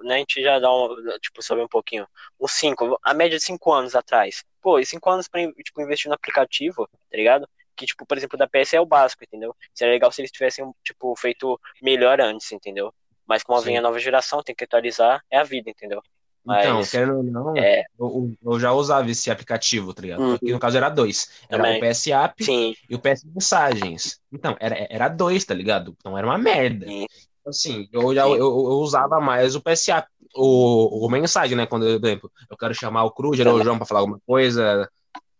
[0.02, 2.08] né, a gente já dá um, tipo, sobe um pouquinho.
[2.40, 4.44] Uns 5, a média de 5 anos atrás.
[4.60, 7.48] Pô, e 5 anos pra, tipo, investir no aplicativo, tá ligado?
[7.76, 9.56] Que, tipo, por exemplo, da PS é o básico, entendeu?
[9.72, 12.92] Seria legal se eles tivessem, tipo, feito melhor antes, entendeu?
[13.28, 13.66] Mas como Sim.
[13.66, 16.02] vem a nova geração, tem que atualizar, é a vida, entendeu?
[16.44, 20.22] Então, Mas, querendo ou não, é, eu, eu já usava esse aplicativo, tá ligado?
[20.22, 20.34] Uhum.
[20.34, 21.30] Aqui no caso era dois.
[21.50, 21.78] Era Também.
[21.78, 24.20] o PS App sim, e o PS Mensagens.
[24.32, 25.96] Então, era, era dois, tá ligado?
[26.00, 26.86] Então era uma merda.
[26.88, 27.06] sim,
[27.46, 31.66] Assim, eu, já, eu, eu usava mais o PS App, o, o mensagem, né?
[31.68, 34.89] Quando, por exemplo, eu quero chamar o Cruzer ou o João pra falar alguma coisa,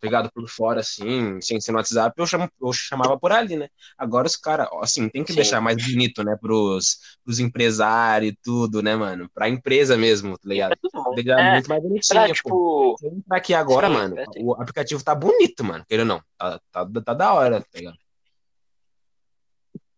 [0.06, 0.30] ligado?
[0.32, 3.68] Por fora, assim, sem ser no WhatsApp, eu, chamo, eu chamava por ali, né?
[3.96, 5.36] Agora os caras, assim, tem que Sim.
[5.36, 6.36] deixar mais bonito, né?
[6.40, 9.30] Pros, pros empresários e tudo, né, mano?
[9.32, 10.76] Pra empresa mesmo, tá ligado?
[11.14, 14.24] Deixar É, muito mais bonitinho, pra, tipo, Se eu entrar aqui agora, Sim, mano, é,
[14.24, 14.44] sim.
[14.44, 15.84] o aplicativo tá bonito, mano.
[15.88, 16.24] Querendo ou não.
[16.36, 17.96] Tá, tá, tá da hora, tá ligado?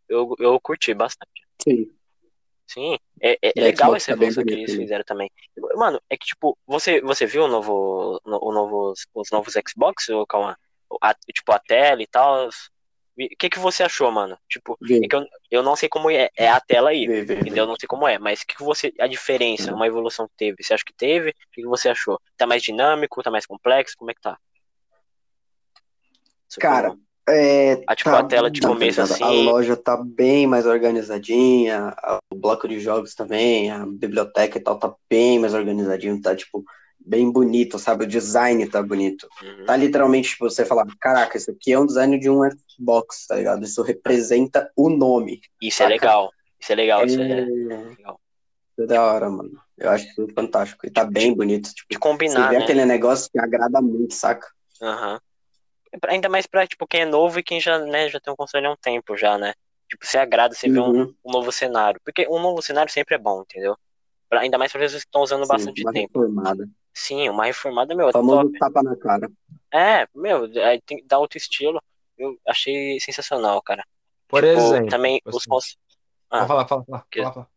[0.09, 1.45] eu, eu curti bastante.
[1.63, 1.91] Sim.
[2.67, 5.31] Sim, é, é E legal essa tá evolução que eles fizeram também.
[5.77, 10.09] Mano, é que tipo, você, você viu o novo, no- o novos, os novos Xbox,
[10.09, 10.59] ou calma,
[11.01, 12.49] a, tipo a tela e tal?
[12.49, 14.37] O que que você achou, mano?
[14.49, 17.63] Tipo, é eu, eu não sei como é, é a tela aí, vê, vê, entendeu?
[17.65, 20.63] Eu não sei como é, mas que que você, a diferença, uma evolução que teve?
[20.63, 21.31] Você acha que teve?
[21.31, 22.21] O que que você achou?
[22.37, 23.95] Tá mais dinâmico, tá mais complexo?
[23.97, 24.37] Como é que tá?
[26.59, 26.97] Cara.
[27.27, 29.23] É, Ah, tipo, tá- a tela de tá começo, ligado?
[29.23, 29.45] A assim.
[29.45, 34.79] loja tá bem mais organizadinha, a- o bloco de jogos também, a biblioteca e tal
[34.79, 36.63] tá bem mais organizadinho, tá tipo
[37.07, 38.05] bem bonito, sabe?
[38.05, 39.27] O design tá bonito.
[39.43, 39.65] Uhum.
[39.67, 42.41] Tá literalmente, tipo, você falar, caraca, isso aqui é um design de um
[42.79, 43.63] Xbox, tá ligado?
[43.65, 45.41] Isso representa o nome.
[45.61, 45.95] Isso é saca?
[45.95, 46.31] legal.
[46.61, 48.21] Isso é legal, isso é É, legal.
[48.79, 49.53] é da hora, mano.
[49.77, 50.87] Eu acho isso fantástico.
[50.87, 51.71] E tá bem bonito.
[51.75, 52.63] Tipo, De você combinar, vê né?
[52.65, 54.47] aquele negócio que agrada muito, saca?
[54.83, 55.15] Aham.
[55.17, 55.34] É pra-
[56.09, 58.67] Ainda mais pra, tipo, quem é novo e quem já, né, já tem um console
[58.67, 59.55] há um tempo já, né?
[59.89, 62.01] Tipo, você agrada, você vê um, Uhum, um novo cenário.
[62.05, 63.77] Porque um novo cenário sempre é bom, entendeu?
[64.29, 66.13] Pra- ainda mais pra pessoas que estão usando sim, bastante uma tempo.
[66.15, 66.69] reformada.
[66.95, 68.59] Sim, uma reformada, meu, é famoso top.
[68.59, 69.31] tapa na cara.
[69.73, 71.83] É, meu, aí tem, dá outro estilo.
[72.17, 73.85] Eu achei sensacional, cara.
[74.29, 75.77] Por Tipo, exemplo, também assim, os.
[76.31, 77.51] Ah, Vamos falar, fala, fala, que- fala, fala.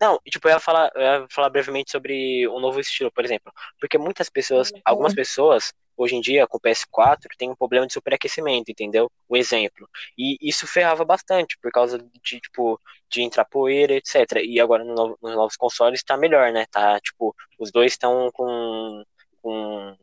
[0.00, 3.24] Não, e, tipo, eu ia falar, eu ia falar brevemente sobre o novo estilo, por
[3.24, 3.52] exemplo.
[3.78, 7.92] Porque muitas pessoas, algumas pessoas, hoje em dia, com o PS4, tem um problema de
[7.92, 9.10] superaquecimento, entendeu?
[9.28, 9.88] Um exemplo.
[10.16, 14.42] E isso ferrava bastante, por causa de, tipo, de entrar poeira, etc.
[14.42, 16.66] E agora no novo- nos novos consoles tá melhor, né?
[16.70, 19.04] Tá, tipo, os dois estão com,
[19.42, 19.96] com,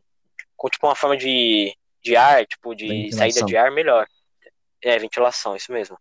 [0.56, 3.18] com, tipo, uma forma de, de ar, tipo, de Ventilação.
[3.18, 4.06] saída de ar melhor.
[4.80, 5.98] É, ventilação, isso mesmo.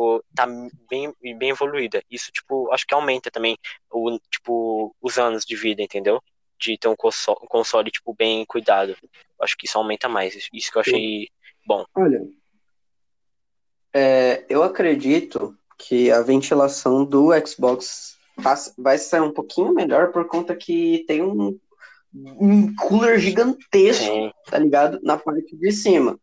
[0.00, 0.46] Tipo, tá
[0.88, 2.02] bem, bem evoluída.
[2.10, 3.58] Isso, tipo, acho que aumenta também
[3.90, 6.22] o, tipo, os anos de vida, entendeu?
[6.58, 8.96] De ter um console, um console tipo, bem cuidado.
[9.40, 10.48] Acho que isso aumenta mais.
[10.52, 11.28] Isso que eu achei
[11.66, 11.84] bom.
[11.94, 12.22] Olha,
[13.92, 20.26] é, eu acredito que a ventilação do Xbox tá- vai ser um pouquinho melhor por
[20.26, 21.58] conta que tem um,
[22.14, 24.98] um cooler gigantesco, Sim, tá ligado?
[25.02, 26.18] Na parte de cima.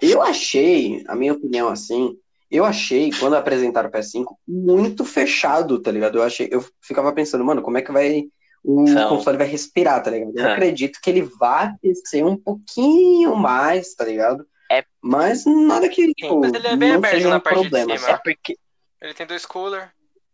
[0.00, 2.18] Eu achei, a minha opinião assim,
[2.52, 6.18] eu achei, quando apresentaram o PS5, muito fechado, tá ligado?
[6.18, 8.24] Eu achei, eu ficava pensando, mano, como é que vai
[8.64, 10.32] o São- console vai respirar, tá ligado?
[10.38, 10.52] Eu É.
[10.52, 14.46] acredito que ele vai aquecer um pouquinho mais, tá ligado?
[14.70, 14.84] É.
[15.02, 17.68] Mas nada que, tipo, Mas ele é bem não aberto seja na um parte de
[17.70, 18.08] problema, cima.
[18.08, 18.22] é sabe?
[18.24, 18.56] porque.
[19.00, 19.90] Ele tem dois cooler.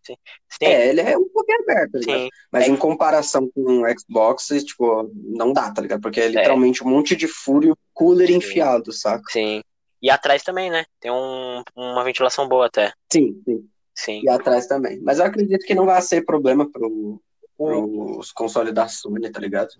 [0.06, 0.14] Sim,
[0.62, 2.18] É, ele é um pouquinho aberto, tá ligado?
[2.20, 2.68] sim, Mas É.
[2.68, 6.00] em comparação com o Xbox, tipo, não dá, tá ligado?
[6.00, 8.34] Porque é literalmente um monte de furo e um cooler Sim.
[8.36, 9.22] enfiado, saca?
[9.30, 9.62] sim.
[10.00, 10.84] E atrás também, né?
[11.00, 12.92] Tem um, uma ventilação boa até.
[13.12, 13.68] Sim, sim.
[13.94, 14.20] Sim.
[14.22, 15.00] E atrás também.
[15.02, 17.20] Mas eu acredito que não vai ser problema pro,
[17.56, 19.70] pros consoles da Sony, tá ligado?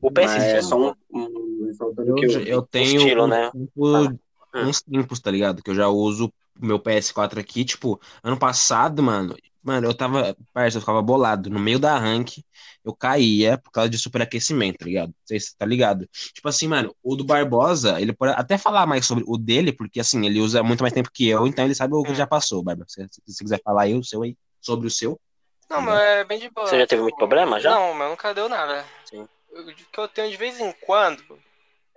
[0.00, 0.62] O Mas é PS5.
[0.62, 3.50] só um, um Eu, eu, eu tenho estilo, um né?
[3.52, 4.16] tempo-
[4.54, 4.62] Ah.
[4.64, 5.62] uns tempos, tá ligado?
[5.62, 7.62] Que eu já uso o meu PS4 aqui.
[7.66, 9.36] Tipo, ano passado, mano,
[9.66, 11.50] mano, eu tava, parça, eu ficava bolado.
[11.50, 12.38] No meio da rank,
[12.84, 15.14] eu caía por causa de superaquecimento, tá ligado?
[15.24, 16.08] Você tá ligado?
[16.34, 20.00] Tipo assim, mano, o do Barbosa, ele pode até falar mais sobre o dele, porque
[20.00, 22.14] assim, ele usa muito mais tempo que eu, então ele sabe o que Hum.
[22.14, 22.88] já passou, Barbosa.
[22.88, 25.20] Se, você quiser falar aí o seu aí, sobre o seu.
[25.68, 26.66] Não, meu é bem de boa.
[26.66, 27.70] Você já teve muito problema, já?
[27.70, 28.84] Não, meu nunca deu nada.
[29.04, 29.26] Sim.
[29.50, 31.38] O que eu tenho de vez em quando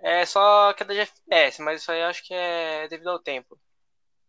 [0.00, 3.58] é só queda de FPS, mas isso aí eu acho que é devido ao tempo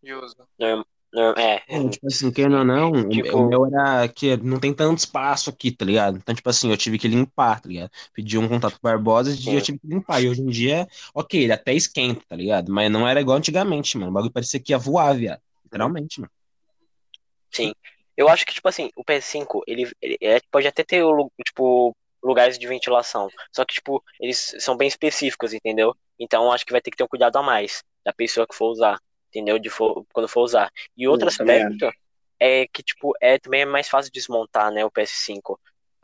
[0.03, 0.35] de uso.
[0.59, 0.83] Norm-
[1.13, 4.99] é, É, tipo assim, querendo ou não, Tipo- o meu era que não tem tanto
[4.99, 6.17] espaço aqui, tá ligado?
[6.17, 7.91] Então, tipo assim, eu tive que limpar, tá ligado?
[8.13, 9.55] Pedi um contato com o Barbosa e Sim.
[9.55, 10.21] eu tive que limpar.
[10.21, 12.71] E hoje em dia, ok, ele até esquenta, tá ligado?
[12.71, 14.11] Mas não era igual antigamente, mano.
[14.11, 15.41] O bagulho parecia que ia voar, viado.
[15.65, 16.31] Literalmente, mano.
[18.15, 21.03] Eu acho que, tipo assim, o PS5, ele, ele é- pode até ter,
[21.45, 23.29] tipo, lugares de ventilação.
[23.51, 25.95] Só que, tipo, eles são bem específicos, entendeu?
[26.19, 28.69] Então, acho que vai ter que ter um cuidado a mais da pessoa que for
[28.69, 28.99] usar,
[29.31, 29.57] entendeu?
[29.57, 30.71] De for, quando for usar.
[30.95, 31.89] E outro também aspecto
[32.39, 35.57] é que, tipo, é, também é mais fácil desmontar, né, o PS5.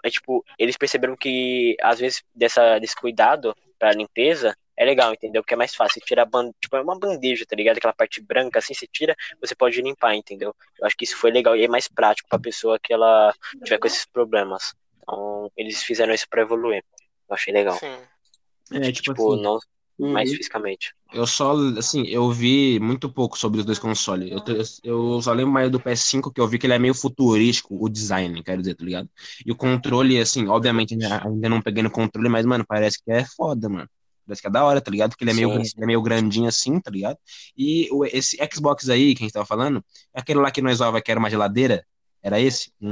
[0.04, 5.42] É, tipo, eles perceberam que, às vezes, dessa, desse cuidado pra limpeza é legal, entendeu?
[5.42, 6.00] Porque é mais fácil.
[6.00, 7.78] Você tira a tipo, é uma bandeja, tá ligado?
[7.78, 10.56] Aquela parte branca, assim, você tira, você pode limpar, entendeu?
[10.80, 13.80] Eu acho que isso foi legal e é mais prático pra pessoa que ela tiver
[13.80, 16.84] com esses problemas, Então, eles fizeram isso pra evoluir.
[17.28, 17.76] Eu achei legal.
[17.78, 17.98] Sim.
[18.72, 19.60] É, tipo, Tipo, assim, não
[20.00, 20.38] mais Uhum.
[20.38, 20.94] fisicamente.
[21.14, 24.30] eu só, assim, eu vi muito pouco sobre os dois consoles.
[24.32, 24.42] Eu,
[24.84, 27.90] eu só lembro mais do PS5 que eu vi que ele é meio futurístico, o
[27.90, 29.10] design, quero dizer, tá ligado?
[29.46, 33.12] E o controle, assim, obviamente ainda, ainda não peguei no controle, mas, mano, parece que
[33.12, 33.90] é foda, mano.
[34.26, 35.12] Parece que é da hora, tá ligado?
[35.12, 37.18] Porque ele é meio, ele é meio grandinho assim, tá ligado?
[37.58, 39.84] E o, esse Xbox aí, que a gente tava falando,
[40.14, 41.86] é aquele lá que nós usava que era uma geladeira?
[42.22, 42.72] Era esse?
[42.82, 42.92] Um,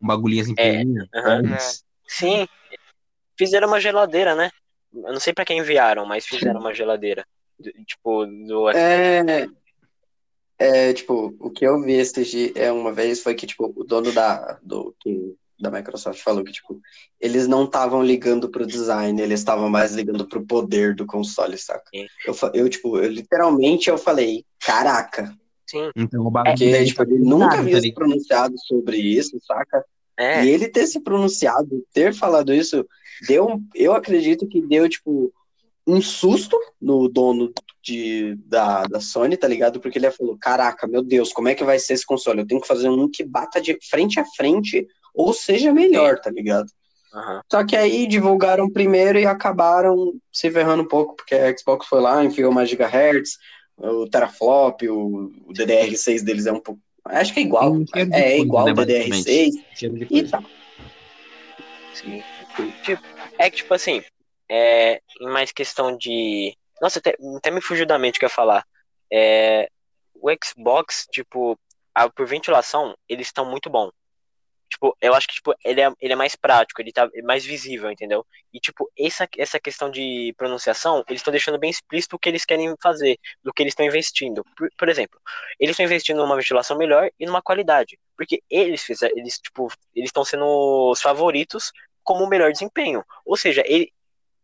[0.00, 1.08] um bagulhinho assim É, pequenininho?
[1.14, 1.42] aham.
[1.42, 1.82] É esse.
[2.06, 2.46] Sim,
[3.38, 4.50] fizeram uma geladeira, né?
[5.06, 7.26] Eu não sei pra quem enviaram, mas fizeram uma geladeira.
[7.86, 9.46] Tipo, do É,
[10.58, 13.84] é, tipo, o que eu vi esse dia é uma vez foi que, tipo, o
[13.84, 16.80] dono da, do, que- da Microsoft falou que, tipo,
[17.20, 21.88] eles não estavam ligando pro design, eles estavam mais ligando pro poder do console, saca?
[21.94, 22.06] Sim.
[22.26, 25.32] Eu, eu, tipo, eu, literalmente eu falei, caraca,
[25.68, 29.38] Sim, Então o bagulho porque, deve tipo, ele nunca havia tá se pronunciado sobre isso,
[29.42, 29.84] saca?
[30.18, 30.44] É.
[30.44, 32.84] E ele ter se pronunciado, ter falado isso,
[33.26, 35.32] deu, um- eu acredito que deu, tipo,
[35.86, 37.52] um susto no dono
[37.82, 39.80] de, da, da Sony, tá ligado?
[39.80, 42.40] Porque ele falou, caraca, meu Deus, como é que vai ser esse console?
[42.40, 46.30] Eu tenho que fazer um que bata de frente a frente, ou seja melhor, tá
[46.30, 46.68] ligado?
[47.14, 47.40] aham.
[47.50, 52.00] Só que aí divulgaram primeiro e acabaram se ferrando um pouco, porque a Xbox foi
[52.00, 53.38] lá, enfiou mais gigahertz,
[53.78, 56.80] o teraflop, o, o DDR6 deles é um pouco...
[57.08, 60.42] Acho que é igual, é, é igual né, o DDR6 Cheiro de e tal.
[61.94, 62.22] Sim.
[62.82, 63.02] Tipo,
[63.38, 64.02] é que, tipo assim,
[64.50, 66.56] é mais questão de.
[66.80, 68.64] Nossa, até, até me fugiu da mente o que eu ia falar.
[69.12, 69.68] É,
[70.14, 71.58] o Xbox, tipo,
[71.94, 73.90] a- por ventilação, eles estão muito bom.
[74.68, 77.90] Tipo, eu acho que tipo, ele, é, ele é mais prático, ele tá mais visível,
[77.90, 78.24] entendeu?
[78.52, 82.44] E, tipo, essa, essa questão de pronunciação, eles estão deixando bem explícito o que eles
[82.44, 84.44] querem fazer, do que eles estão investindo.
[84.56, 85.18] Por, por exemplo,
[85.58, 87.98] eles estão investindo numa ventilação melhor e numa qualidade.
[88.16, 90.44] Porque eles fizeram, eles, tipo, eles estão sendo
[90.90, 93.04] os favoritos como o melhor desempenho.
[93.24, 93.92] Ou seja, ele,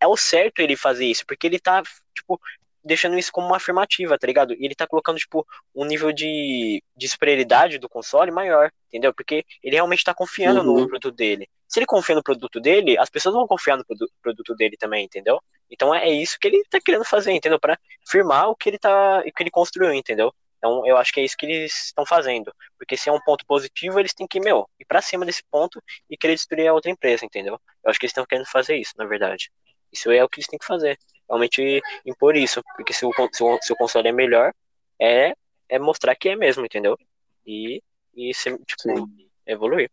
[0.01, 1.83] é o certo ele fazer isso, porque ele tá,
[2.15, 2.41] tipo,
[2.85, 4.55] deixando isso como uma afirmativa, tá ligado?
[4.55, 9.13] E ele tá colocando, tipo, um nível de, de superioridade do console maior, entendeu?
[9.15, 10.65] Porque ele realmente tá confiando Uhum.
[10.65, 11.49] no produto dele.
[11.69, 15.05] Se ele confia no produto dele, as pessoas vão confiar no produ- produto dele também,
[15.05, 15.41] entendeu?
[15.71, 17.59] Então é isso que ele tá querendo fazer, entendeu?
[17.59, 20.33] Pra firmar o que ele tá, o que ele construiu, entendeu?
[20.59, 22.53] Então eu acho que é isso que eles estão fazendo.
[22.79, 25.83] Porque se é um ponto positivo, eles têm que, meu, ir pra cima desse ponto
[26.09, 27.61] e querer destruir a outra empresa, entendeu?
[27.85, 29.51] Eu acho que eles estão querendo fazer isso, na verdade.
[29.93, 30.99] Isso é o que eles têm que fazer.
[31.35, 32.63] Realmente impor isso.
[32.77, 34.53] Porque se o, se o, se o console é melhor,
[35.01, 35.35] é,
[35.69, 36.97] é mostrar que é mesmo, entendeu?
[37.45, 37.83] E,
[38.15, 39.07] e ser, tipo, Sim.
[39.45, 39.91] evoluir.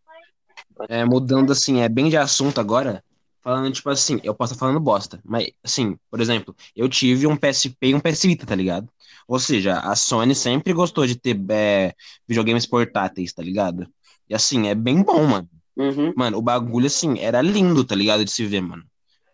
[0.87, 3.03] É, mudando assim, é bem de assunto agora,
[3.41, 7.35] falando tipo assim, eu posso estar falando bosta, mas assim, por exemplo, eu tive um
[7.35, 8.87] PSP e um PS Vita, tá ligado?
[9.27, 11.93] Ou seja, a Sony sempre gostou de ter é,
[12.27, 13.87] videogames portáteis, tá ligado?
[14.29, 15.49] E assim, é bem bom, mano.
[15.75, 16.13] Uhum.
[16.15, 18.23] Mano, o bagulho assim, era lindo, tá ligado?
[18.23, 18.83] De se ver, mano.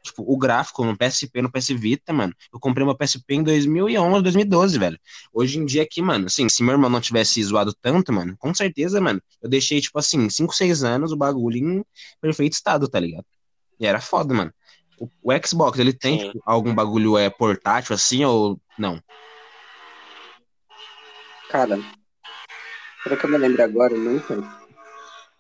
[0.08, 2.34] Tipo, o gráfico no PSP, no PS Vita, mano.
[2.51, 4.99] Eu comprei uma PSP em 2011, 2012, velho.
[5.34, 8.53] Hoje em dia aqui, mano, assim, se meu irmão não tivesse zoado tanto, mano, com
[8.53, 11.86] certeza, mano, eu deixei, tipo assim, 5, 6 anos o bagulho em
[12.22, 13.26] perfeito estado, tá ligado?
[13.80, 14.53] E era foda, mano.
[14.99, 19.01] O, o Xbox, ele tem, tipo, algum bagulho é, portátil assim ou não?
[21.49, 21.80] Cara,
[23.03, 24.43] pelo que eu me lembro agora, não tem.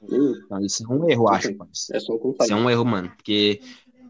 [0.01, 1.57] Então, isso é um erro, acho, Ok.
[1.57, 1.97] parceiro.
[1.97, 3.61] É Isso é um erro, mano, porque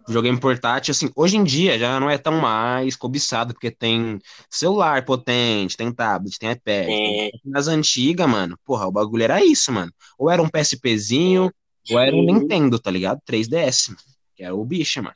[0.07, 5.03] videogame portátil, assim, hoje em dia já não é tão mais cobiçado, porque tem celular
[5.05, 6.85] potente, tem tablet, tem iPad.
[6.85, 7.39] tem- Sim.
[7.45, 9.91] Nas antigas, mano, porra, o bagulho era isso, mano.
[10.17, 11.51] Ou era um PSPzinho,
[11.91, 12.23] ou era um.
[12.25, 13.19] Nintendo, tá ligado?
[13.25, 13.99] 3DS, mano,
[14.35, 15.15] que era o bicho, mano.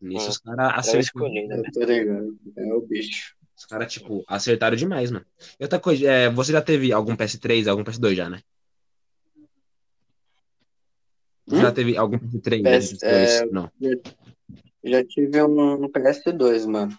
[0.00, 0.30] Nisso Sim.
[0.30, 1.00] os caras acertaram.
[1.00, 1.62] escolhido, né?
[1.66, 2.36] Eu tô ligado.
[2.56, 3.34] É o bicho.
[3.56, 5.24] Os caras, tipo, acertaram demais, mano.
[5.60, 8.40] E outra coisa, é, você já teve algum PS3, algum PS2 já, né?
[11.52, 11.60] Hum?
[11.60, 13.02] Já teve algum PS3, PS, PS2?
[13.02, 13.70] é, Não.
[14.84, 16.96] Já tive um PS2, mano.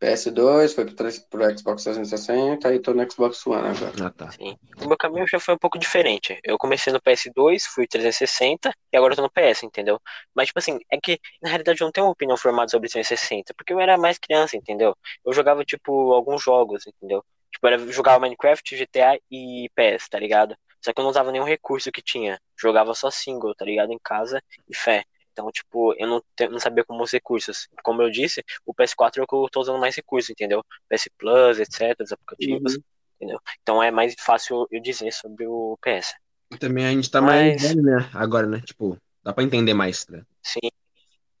[0.00, 4.06] PS2, foi pro, pro Xbox 360 e tô no Xbox One agora.
[4.06, 4.32] Ah, tá.
[4.32, 4.56] Sim.
[4.82, 6.36] O meu caminho já foi um pouco diferente.
[6.42, 10.00] Eu comecei no PS2, fui 360 e agora eu tô no PS, entendeu?
[10.34, 13.54] Mas, tipo assim, é que na realidade eu não tenho uma opinião formada sobre 360,
[13.56, 14.92] porque eu era mais criança, entendeu?
[15.24, 17.24] Eu jogava, tipo, alguns jogos, entendeu?
[17.52, 20.56] Tipo, eu era- jogava Minecraft, GTA e PS, tá ligado?
[20.84, 22.40] Só que eu não usava nenhum recurso que tinha.
[22.60, 23.92] Jogava só single, tá ligado?
[23.92, 25.04] Em casa e fé.
[25.32, 27.66] Então, tipo, eu não, te- não sabia como os recursos.
[27.82, 30.62] Como eu disse, o PS4 é o que eu tô usando mais recursos, entendeu?
[30.90, 32.82] PS Plus, etc, os aplicativos, Uhum.
[33.16, 33.40] entendeu?
[33.62, 36.14] Então é mais fácil eu dizer sobre o PS.
[36.50, 38.10] E também a gente tá mais Mas- velho, né?
[38.12, 38.60] Agora, né?
[38.60, 40.22] Tipo, dá pra entender mais, né?
[40.42, 40.68] Sim,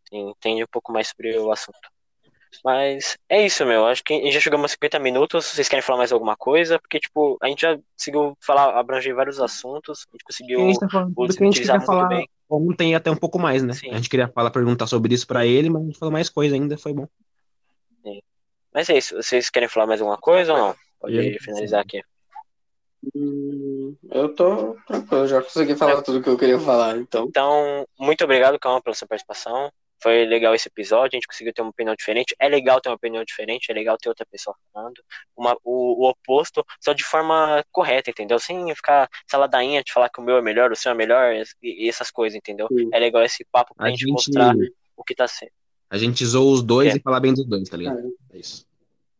[0.08, 1.78] sim, entende um pouco mais sobre o assunto.
[2.64, 3.86] Mas é isso, meu.
[3.86, 5.46] Acho que a gente já chegou uns 50 minutos.
[5.46, 6.78] Vocês querem falar mais alguma coisa?
[6.78, 10.06] Porque, tipo, a gente já conseguiu falar, abranger vários assuntos.
[10.08, 12.28] A gente conseguiu a gente tá falando tudo que a gente queria falar bem.
[12.50, 13.72] ontem até um pouco mais, né?
[13.72, 13.90] Sim.
[13.90, 16.54] A gente queria falar, perguntar sobre isso pra ele, mas a gente falou mais coisa
[16.54, 17.06] ainda, foi bom.
[18.02, 18.20] Sim.
[18.72, 19.16] Mas é isso.
[19.16, 20.74] Vocês querem falar mais alguma coisa ou não?
[21.00, 22.02] Pode eu, finalizar aqui.
[23.14, 26.02] Hum, eu tô tranquilo, já consegui falar é.
[26.02, 27.26] tudo que eu queria falar, então.
[27.26, 29.72] Então, muito obrigado, Calma, pela sua participação.
[30.02, 32.34] Foi legal esse episódio, a gente conseguiu ter uma opinião diferente.
[32.38, 35.00] É legal ter uma opinião diferente, é legal ter outra pessoa falando.
[35.36, 38.38] Uma, o, o oposto, só de forma correta, entendeu?
[38.38, 41.32] Sem ficar saladainha de falar que o meu é melhor, o seu é melhor,
[41.62, 42.66] e, e essas coisas, entendeu?
[42.68, 42.90] Sim.
[42.92, 44.54] É legal esse papo pra a gente, gente mostrar
[44.96, 45.52] o que tá sendo.
[45.88, 46.96] A gente zoa os dois é.
[46.96, 47.98] e falar bem dos dois, tá ligado?
[48.32, 48.66] É, é isso.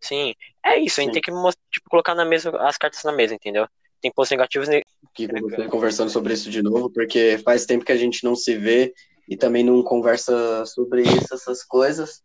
[0.01, 1.20] Sim, é isso, a gente Sim.
[1.20, 3.68] tem que tipo, colocar na mesa, as cartas na mesa, entendeu?
[4.01, 4.83] Tem pontos negativos e
[5.14, 5.28] que
[5.68, 8.93] conversando sobre isso de novo, porque faz tempo que a gente não se vê
[9.29, 12.23] e também não conversa sobre isso, essas coisas.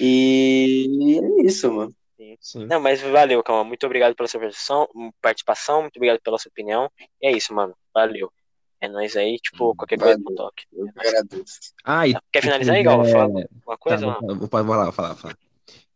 [0.00, 1.94] E é isso, mano.
[2.40, 2.66] Sim.
[2.66, 3.64] Não, mas valeu, Calma.
[3.64, 4.40] Muito obrigado pela sua
[5.20, 6.90] participação, muito obrigado pela sua opinião.
[7.20, 7.74] E é isso, mano.
[7.94, 8.32] Valeu.
[8.80, 10.16] É nóis aí, tipo, qualquer valeu.
[10.16, 10.64] coisa no toque.
[10.72, 11.58] Eu agradeço.
[11.84, 13.04] Ah, e Quer finalizar aí, Gal?
[13.04, 13.28] Fala
[13.66, 14.06] uma coisa?
[14.06, 15.36] Tá, vou, vou, vou lá, vou falar, vou falar.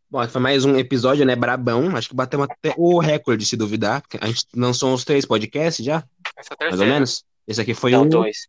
[0.09, 1.97] Bom, foi mais um episódio, né, brabão.
[1.97, 4.05] Acho que batemos até o recorde, se duvidar.
[4.21, 6.05] A gente lançou uns três podcasts já,
[6.61, 7.25] é mais ou menos.
[7.47, 8.09] Esse aqui foi Não, um...
[8.09, 8.49] dois.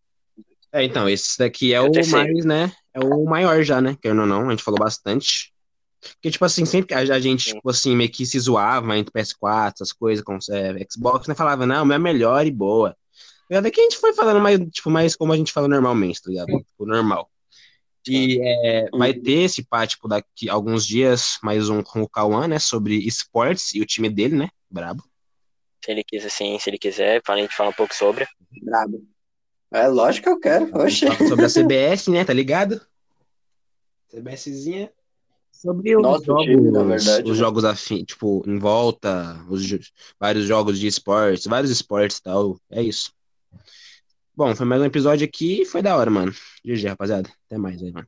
[0.72, 2.72] É, então, esse daqui é, é o, mais, né?
[2.94, 3.98] É o maior já, né?
[4.02, 5.54] Querendo ou não, a gente falou bastante.
[6.00, 9.74] Porque, tipo assim, sempre a, a gente, tipo assim, meio que se zoava entre PS4,
[9.76, 11.36] essas coisas, com é, Xbox, né?
[11.36, 12.96] Falava, não, o meu é melhor e boa.
[13.50, 16.30] E daqui a gente foi falando mais, tipo, mais como a gente fala normalmente, tá
[16.30, 16.48] ligado?
[16.48, 17.30] Tipo, normal.
[18.08, 22.48] E é, vai ter esse pá, tipo, daqui alguns dias, mais um com o Cauã,
[22.48, 22.60] né?
[22.60, 24.50] Sobre esportes e o time dele, né?
[24.70, 25.04] Brabo.
[25.84, 28.26] Se ele quiser, sim, se ele quiser, a gente fala um pouco sobre.
[28.62, 29.06] Brabo.
[29.72, 31.08] É lógico que eu quero, poxa.
[31.28, 32.24] Sobre a CBS, né?
[32.24, 32.82] Tá ligado?
[34.10, 34.92] CBSzinha.
[35.52, 37.36] Sobre os Nossa, jogos, time, verdade, os né?
[37.36, 39.64] jogos afim, tipo, em volta, os
[40.20, 42.60] vários jogos de esportes, vários esportes e tal.
[42.70, 43.12] É isso.
[44.36, 46.32] Bom, foi mais um episódio aqui foi da hora, mano.
[46.64, 47.28] GG, rapaziada.
[47.48, 48.08] Até mais aí, mano.